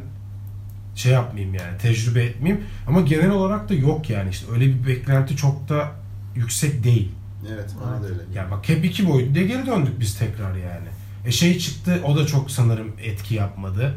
[0.95, 2.63] şey yapmayayım yani tecrübe etmeyeyim.
[2.88, 5.91] Ama genel olarak da yok yani işte öyle bir beklenti çok da
[6.36, 7.12] yüksek değil.
[7.54, 8.22] Evet, bana da öyle.
[8.36, 10.88] Ya bak hep iki boyutlu diye geri döndük biz tekrar yani.
[11.26, 13.94] E şey çıktı o da çok sanırım etki yapmadı.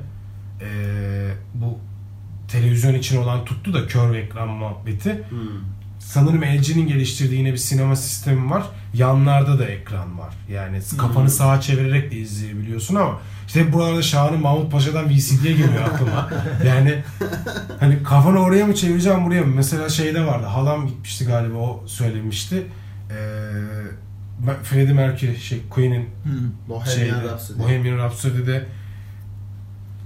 [0.61, 1.78] Ee, bu
[2.49, 5.24] televizyon için olan tuttu da kör ekran muhabbeti.
[5.30, 5.39] Hmm.
[5.99, 8.62] Sanırım LG'nin geliştirdiği yine bir sinema sistemi var.
[8.95, 10.34] Yanlarda da ekran var.
[10.51, 16.30] Yani kafanı sağa çevirerek de izleyebiliyorsun ama işte buralarda Şahan'ın Mahmut Paşa'dan VCD'ye geliyor aklıma.
[16.66, 17.03] yani
[17.80, 19.53] hani kafanı oraya mı çevireceğim buraya mı?
[19.55, 20.46] Mesela şeyde vardı.
[20.46, 22.66] Halam gitmişti galiba o söylemişti.
[23.11, 23.14] Ee,
[24.62, 26.09] Freddie Mercury şey Queen'in Hı.
[26.68, 27.59] Bohemian şeyde, Rhapsody.
[27.59, 28.66] Bohemian Rhapsody'de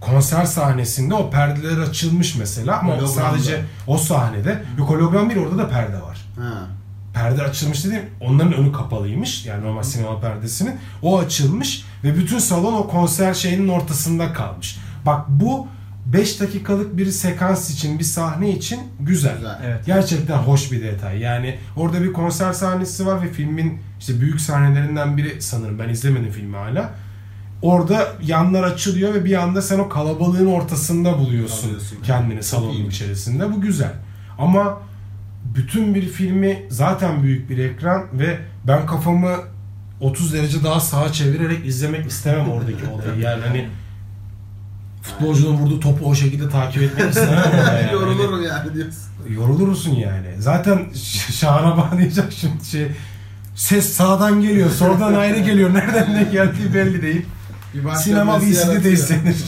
[0.00, 5.68] konser sahnesinde o perdeler açılmış mesela ama sadece o sahnede yok hologram değil orada da
[5.68, 6.26] perde var.
[6.38, 6.68] Ha.
[7.14, 10.74] Perde açılmış dediğim onların önü kapalıymış yani normal sinema perdesinin.
[11.02, 14.78] O açılmış ve bütün salon o konser şeyinin ortasında kalmış.
[15.06, 15.66] Bak bu
[16.06, 19.36] 5 dakikalık bir sekans için bir sahne için güzel.
[19.36, 19.58] Güzel.
[19.64, 19.86] Evet.
[19.86, 21.18] Gerçekten hoş bir detay.
[21.18, 25.78] Yani orada bir konser sahnesi var ve filmin işte büyük sahnelerinden biri sanırım.
[25.78, 26.90] Ben izlemedim filmi hala.
[27.62, 31.98] Orada yanlar açılıyor ve bir anda sen o kalabalığın ortasında buluyorsun Kalıyorsun.
[32.02, 33.52] kendini salonun içerisinde.
[33.52, 33.92] Bu güzel.
[34.38, 34.78] Ama
[35.54, 39.36] bütün bir filmi zaten büyük bir ekran ve ben kafamı
[40.00, 43.20] 30 derece daha sağa çevirerek izlemek istemem oradaki olayı.
[43.20, 43.68] Yani hani
[45.02, 47.92] futbolcunun vurduğu topu o şekilde takip etmek istemem yani.
[47.92, 49.02] Yorulurum yani diyorsun.
[49.28, 50.28] Yorulursun yani.
[50.38, 50.86] Zaten
[51.32, 52.88] Şahan'a bağlayacak şimdi şey
[53.54, 55.74] Ses sağdan geliyor, soldan ayrı geliyor.
[55.74, 57.26] Nereden ne geldiği belli değil.
[57.96, 58.92] Sinema VCD de yaratıyor.
[58.92, 59.36] izlenir.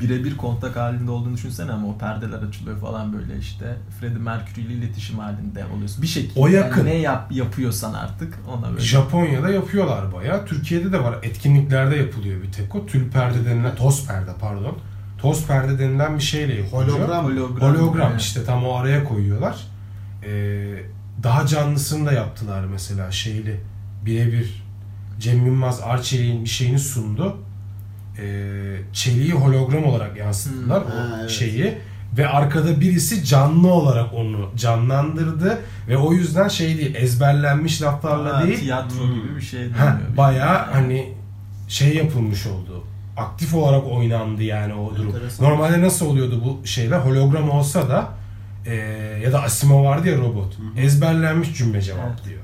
[0.00, 4.72] Birebir kontak halinde olduğunu düşünsene ama o perdeler açılıyor falan böyle işte Freddie Mercury ile
[4.72, 6.02] iletişim halinde oluyorsun.
[6.02, 6.84] Bir şekilde O yani yakın.
[6.84, 8.80] ne yap yapıyorsan artık ona böyle.
[8.80, 10.46] Japonya'da yapıyorlar bayağı.
[10.46, 11.14] Türkiye'de de var.
[11.22, 12.86] Etkinliklerde yapılıyor bir tek o.
[12.86, 14.78] Tül perde denilen, toz perde pardon.
[15.18, 16.98] Toz perde denilen bir şeyle yapılıyor.
[16.98, 17.24] Hologram.
[17.24, 17.74] hologram.
[17.74, 19.56] Hologram işte tam o araya koyuyorlar.
[20.24, 20.82] Ee,
[21.22, 23.60] daha canlısını da yaptılar mesela şeyli
[24.06, 24.64] birebir
[25.20, 27.36] Cem Yılmaz Arçelik'in bir şeyini sundu.
[28.18, 30.90] Ee, çeliği hologram olarak yansıttılar Hmm.
[30.92, 31.30] o Ha, evet.
[31.30, 31.78] şeyi
[32.18, 35.58] ve arkada birisi canlı olarak onu canlandırdı
[35.88, 39.14] ve o yüzden şey değil ezberlenmiş laflarla Ha, değil Tiyatro Hmm.
[39.14, 40.72] gibi bir şey Ha, bayağı Yani.
[40.72, 41.14] hani
[41.68, 42.84] şey yapılmış oldu.
[43.16, 45.06] Aktif olarak oynandı yani o durum.
[45.14, 45.50] Enteresan.
[45.50, 46.98] Normalde nasıl oluyordu bu şeyler?
[46.98, 48.08] Hologram olsa da
[48.66, 48.74] e,
[49.24, 50.54] ya da Asimov vardı ya robot.
[50.58, 50.80] Hı hı.
[50.84, 52.40] Ezberlenmiş cümle cevaplıyor.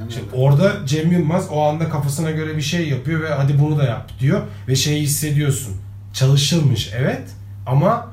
[0.00, 0.42] Aynen Şimdi öyle.
[0.42, 4.10] orada Cem Yılmaz o anda kafasına göre bir şey yapıyor ve hadi bunu da yap
[4.20, 5.76] diyor ve şeyi hissediyorsun.
[6.12, 7.22] Çalışılmış evet
[7.66, 8.10] ama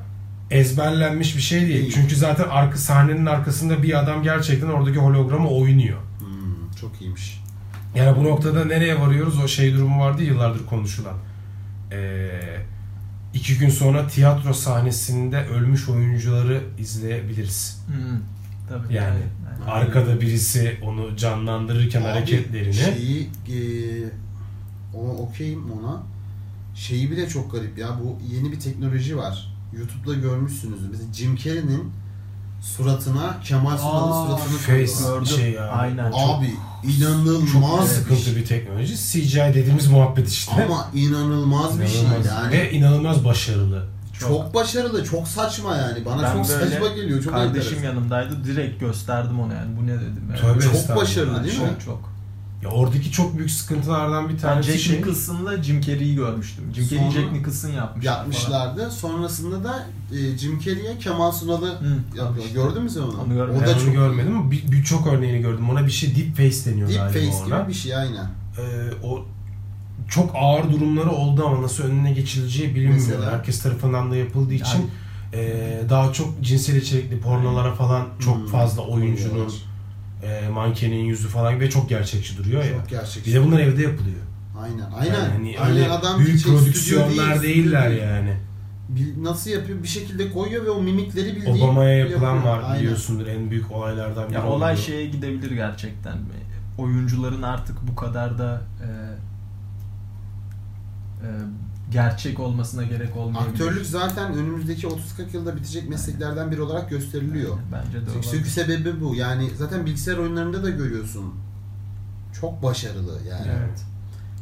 [0.51, 1.81] ezberlenmiş bir şey değil.
[1.81, 1.91] Değil.
[1.95, 5.97] Çünkü zaten arka sahnenin arkasında bir adam gerçekten oradaki hologramı oynuyor.
[6.19, 7.41] Hmm, çok iyiymiş.
[7.95, 9.39] Yani bu noktada nereye varıyoruz?
[9.43, 11.15] O şey durumu vardı yıllardır konuşulan.
[11.91, 12.29] Ee,
[13.33, 17.81] iki gün sonra tiyatro sahnesinde ölmüş oyuncuları izleyebiliriz.
[17.87, 18.19] Hmm,
[18.69, 18.93] tabii.
[18.93, 19.19] Yani
[19.61, 19.71] tabii.
[19.71, 22.73] arkada birisi onu canlandırırken Abi, hareketlerini.
[22.73, 23.59] Şeyi e,
[24.93, 26.03] o okeyim ona.
[26.75, 27.87] Şeyi bile çok garip ya.
[28.03, 29.53] Bu yeni bir teknoloji var.
[29.73, 30.89] YouTube'da görmüşsünüzdür.
[30.89, 31.91] Mesela Jim Carrey'nin
[32.61, 35.67] suratına Kemal Sunal'ın suratını face şey ya.
[35.67, 36.11] Aynen.
[36.13, 36.53] Abi
[36.83, 38.35] inanılmaz Çok bir sıkıntı şey.
[38.35, 38.95] bir teknoloji.
[38.97, 40.63] CGI dediğimiz muhabbet işte.
[40.65, 42.25] Ama inanılmaz bir şey İnanılmaz.
[42.25, 42.51] yani.
[42.51, 43.96] Ve inanılmaz başarılı.
[44.19, 46.05] Çok, başarılı, çok saçma yani.
[46.05, 47.23] Bana Ben çok böyle saçma geliyor.
[47.23, 47.83] Çok Kardeşim enteresan.
[47.95, 48.43] yanımdaydı.
[48.43, 49.77] Direkt gösterdim ona yani.
[49.81, 50.23] Bu ne dedim.
[50.29, 50.39] Yani.
[50.41, 51.67] Tövbe Çok başarılı değil mi?
[51.69, 52.17] Çok çok.
[52.63, 54.97] Ya oradaki çok büyük sıkıntılardan bir tanesi Jack şey.
[54.97, 56.65] Nicholson'la Jim Carrey'i görmüştüm.
[56.75, 58.05] Jim Carrey Sonra Jack Nicholson yapmış.
[58.05, 58.91] Yapmışlardı.
[58.91, 61.77] Sonrasında da e, Jim Carrey'e Kemal Sunal'ı
[62.15, 62.45] yapıyor.
[62.45, 62.53] işte.
[62.53, 63.21] Gördün mü sen onu?
[63.25, 63.57] Onu görmedim.
[63.57, 65.69] O Ben da onu çok görmedim ama bir- birçok örneğini gördüm.
[65.69, 67.59] Ona bir şey deep face deniyor deep galiba face ona.
[67.59, 68.25] gibi bir şey aynen.
[68.57, 69.25] Ee, o
[70.07, 72.93] çok ağır durumları oldu ama nasıl önüne geçileceği bilinmiyor.
[72.93, 73.31] Mesela?
[73.31, 74.91] Herkes tarafından da yapıldığı Yani- için
[75.33, 78.45] e, daha çok cinsel içerikli pornolara falan çok Hmm.
[78.47, 79.53] fazla oyuncunun,
[80.23, 82.69] e, mankenin yüzü falan ve çok gerçekçi duruyor ya.
[82.77, 83.29] Çok gerçekçi.
[83.29, 84.17] Bir de bunlar evde yapılıyor.
[84.61, 84.91] Aynen.
[84.99, 85.13] Aynen.
[85.13, 88.01] Yani hani aynen öyle adam büyük şey, prodüksiyonlar değil, değiller değil.
[88.01, 88.33] yani.
[88.89, 89.83] Bil- Nasıl yapıyor?
[89.83, 92.53] Bir şekilde koyuyor ve o mimikleri bildiği Obama'ya yapılan yapıyor.
[92.57, 92.79] var Aynen.
[92.81, 94.33] biliyorsundur en büyük olaylardan biri.
[94.35, 94.81] Ya olay oldu.
[94.81, 96.17] şeye gidebilir gerçekten.
[96.77, 98.87] Oyuncuların artık bu kadar da e,
[101.91, 103.53] gerçek olmasına gerek olmayabilir.
[103.53, 104.97] Aktörlük zaten önümüzdeki 30-40
[105.33, 107.57] yılda bitecek mesleklerden biri olarak gösteriliyor.
[107.71, 108.45] Bence de Çünkü olabilir.
[108.45, 109.15] sebebi bu.
[109.15, 111.33] Yani zaten bilgisayar oyunlarında da görüyorsun.
[112.41, 113.47] Çok başarılı yani.
[113.57, 113.85] Evet.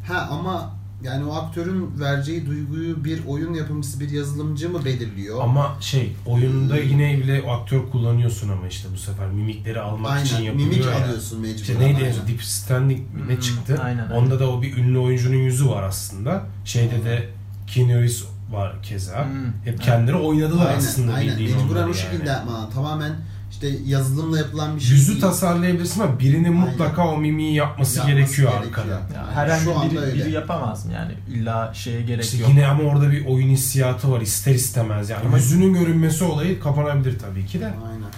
[0.08, 5.42] Ha ama yani o aktörün vereceği duyguyu bir oyun yapımcısı, bir yazılımcı mı belirliyor?
[5.44, 10.36] Ama şey oyunda yine bile o aktör kullanıyorsun ama işte bu sefer mimikleri almak için
[10.36, 10.46] Aynen.
[10.46, 11.04] yapılıyor Mimik ya.
[11.06, 11.62] alıyorsun mecburen.
[11.62, 12.28] İşte neydi en aynen.
[12.28, 13.80] Deep Standing mi ne Hmm, çıktı?
[13.84, 14.40] aynen, Onda aynen.
[14.40, 16.46] da o bir ünlü oyuncunun yüzü var aslında.
[16.66, 17.06] Şeyde Hmm.
[17.06, 17.30] de
[17.68, 19.26] Keanu Reeves var keza.
[19.26, 19.32] Hmm,
[19.66, 21.38] Hep kendileri oynadılar Aynen, aslında aynen.
[21.38, 22.50] bildiğin Mecburen o şekilde yani.
[22.74, 23.12] Tamamen
[23.56, 25.22] işte yazılımla yapılan bir şey Yüzü değil.
[25.22, 26.54] tasarlayabilirsin ama birinin Aynen.
[26.54, 28.78] mutlaka o mimiği yapması, Yapması gerekiyor, gerekiyor.
[28.78, 28.94] arkada.
[29.16, 29.34] Ya Aynen.
[29.36, 30.16] herhangi Şu biri, öyle.
[30.16, 31.12] biri yapamaz mı yani?
[31.34, 32.50] İlla şeye gerek İşte yok.
[32.50, 35.26] yine ama orada bir oyun hissiyatı var ister istemez yani.
[35.28, 37.66] Ama- Yüzünün görünmesi olayı kapanabilir tabii ki de.
[37.66, 38.12] Aynen.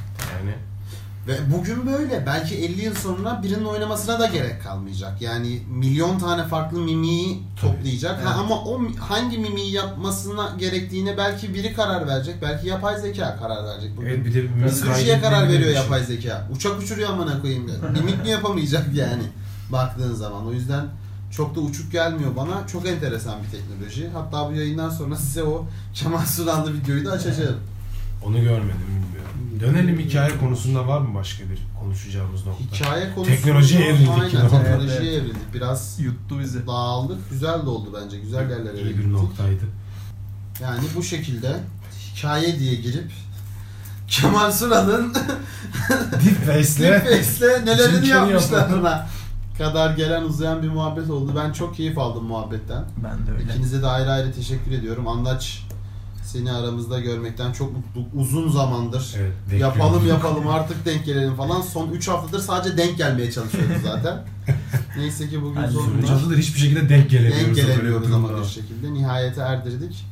[0.43, 0.55] Yani
[1.27, 2.25] Ve bugün böyle.
[2.25, 5.21] Belki 50 yıl sonra birinin oynamasına da gerek kalmayacak.
[5.21, 7.39] Yani milyon tane farklı Tabii.
[7.61, 8.17] toplayacak.
[8.17, 8.35] Ha, Evet.
[8.39, 12.35] ama o hangi mimiği yapmasına gerektiğine belki biri karar verecek.
[12.41, 13.97] Belki yapay zeka karar verecek.
[13.97, 15.81] Bugün evet bir de bir bir sürü şeye karar veriyor şey.
[15.81, 16.47] yapay zeka.
[16.55, 17.71] Uçak uçuruyor amına koyayım.
[17.93, 19.23] Mimik mi yapamayacak yani
[19.71, 20.47] baktığın zaman.
[20.47, 20.85] O yüzden
[21.31, 22.67] çok da uçuk gelmiyor bana.
[22.67, 24.09] Çok enteresan bir teknoloji.
[24.13, 27.55] Hatta bu yayından sonra size o Kemal Sunal'lı videoyu da açacağım.
[28.25, 29.27] Onu görmedim bilmiyorum.
[29.59, 32.63] Dönelim hikaye konusunda var mı başka bir konuşacağımız nokta?
[32.75, 35.53] Hikaye konusunda Teknolojiye evrildik Aynen teknolojiye evrildik.
[35.53, 36.67] Biraz Yuttu bizi.
[36.67, 37.29] dağıldık.
[37.29, 38.19] Güzel de oldu bence.
[38.19, 39.07] Güzel yerlere İyi bir gittik.
[39.07, 39.63] noktaydı.
[40.61, 41.59] Yani bu şekilde
[42.15, 43.11] hikaye diye girip
[44.07, 45.13] Kemal Sunal'ın
[46.11, 48.79] Deep Face'le Deepface'le nelerini Çünkü yapmışlar yapalım.
[48.81, 49.07] ona
[49.57, 51.31] kadar gelen uzayan bir muhabbet oldu.
[51.35, 52.85] Ben çok keyif aldım muhabbetten.
[53.03, 53.43] Ben de öyle.
[53.43, 55.07] İkinize de ayrı ayrı teşekkür ediyorum.
[55.07, 55.66] Andaç
[56.27, 58.07] seni aramızda görmekten çok mutluluk.
[58.13, 61.61] Uzun zamandır evet, yapalım yapalım artık denk gelelim falan.
[61.61, 64.25] Son 3 haftadır sadece denk gelmeye çalışıyoruz zaten.
[64.97, 67.45] Neyse ki bugün Hadi sonunda Sonuç haftadır hiçbir şekilde denk gelemiyoruz.
[67.45, 68.93] denk gelemiyoruz ama bir şekilde.
[68.93, 70.05] Nihayete erdirdik.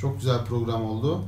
[0.00, 1.24] Çok güzel program oldu.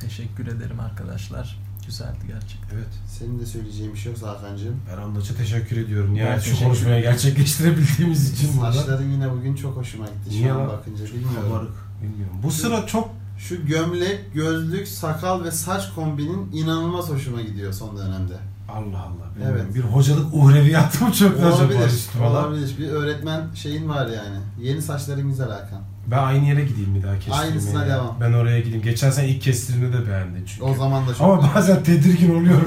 [0.00, 1.58] Teşekkür ederim arkadaşlar.
[1.86, 2.76] güzeldi gerçekten.
[2.76, 2.88] Evet.
[3.18, 4.76] Senin de söyleyeceğin bir şey yoksa Hakan'cığım.
[4.92, 6.16] Ben Andaç'a teşekkür ediyorum.
[6.16, 8.60] Ben Yani şu konuşmayı gerçekleştirebildiğimiz için.
[8.60, 11.48] Saçların yine bugün çok hoşuma gitti Niye şu an bakınca bilmiyorum.
[11.48, 11.72] Kabarık.
[12.02, 12.36] Bilmiyorum.
[12.42, 18.34] Bu sıra çok Şu gömlek, gözlük, sakal ve saç kombinin inanılmaz hoşuma gidiyor son dönemde.
[18.68, 19.34] Allah Allah.
[19.36, 19.60] bilmiyorum.
[19.64, 19.74] Evet.
[19.74, 22.32] Bir hocalık uhreviyatı mı çöktü acaba Olabilir, üstüme lan?
[22.32, 22.74] olabilir.
[22.78, 24.36] Bir öğretmen şeyin var yani.
[24.60, 25.80] Yeni saçların güzel Hakan.
[26.06, 27.42] Ben aynı yere gideyim bir daha kestirmeye.
[27.42, 28.16] Aynısına devam.
[28.20, 28.82] Ben oraya gideyim.
[28.82, 30.64] Geçen sene ilk kestirdiğinde de beğendin çünkü.
[30.64, 31.20] O zaman da çok...
[31.20, 32.64] Ama bazen tedirgin oluyorum.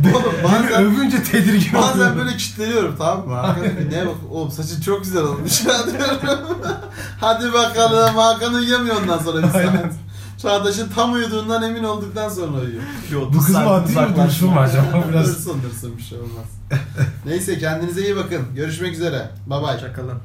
[0.14, 2.18] Oğlum bazen, övünce tedirgin bazen oluyorum.
[2.18, 3.34] böyle kitleniyorum tamam mı?
[3.34, 5.62] Hakan diyor ki, ne bak oğlum saçın çok güzel olmuş.
[7.20, 9.92] Hadi bakalım Hakan uyuyamıyor ondan sonra bir Aynen.
[10.38, 12.82] Çağdaş'ın tam uyuduğundan emin olduktan sonra uyuyor.
[13.34, 15.26] Bu kız mı atıyor mu dursun mu acaba biraz?
[15.26, 16.46] Dursun dursun bir şey olmaz.
[17.26, 18.42] Neyse kendinize iyi bakın.
[18.54, 19.30] Görüşmek üzere.
[19.46, 19.74] Bye bye.
[19.74, 20.18] Hoşçakalın.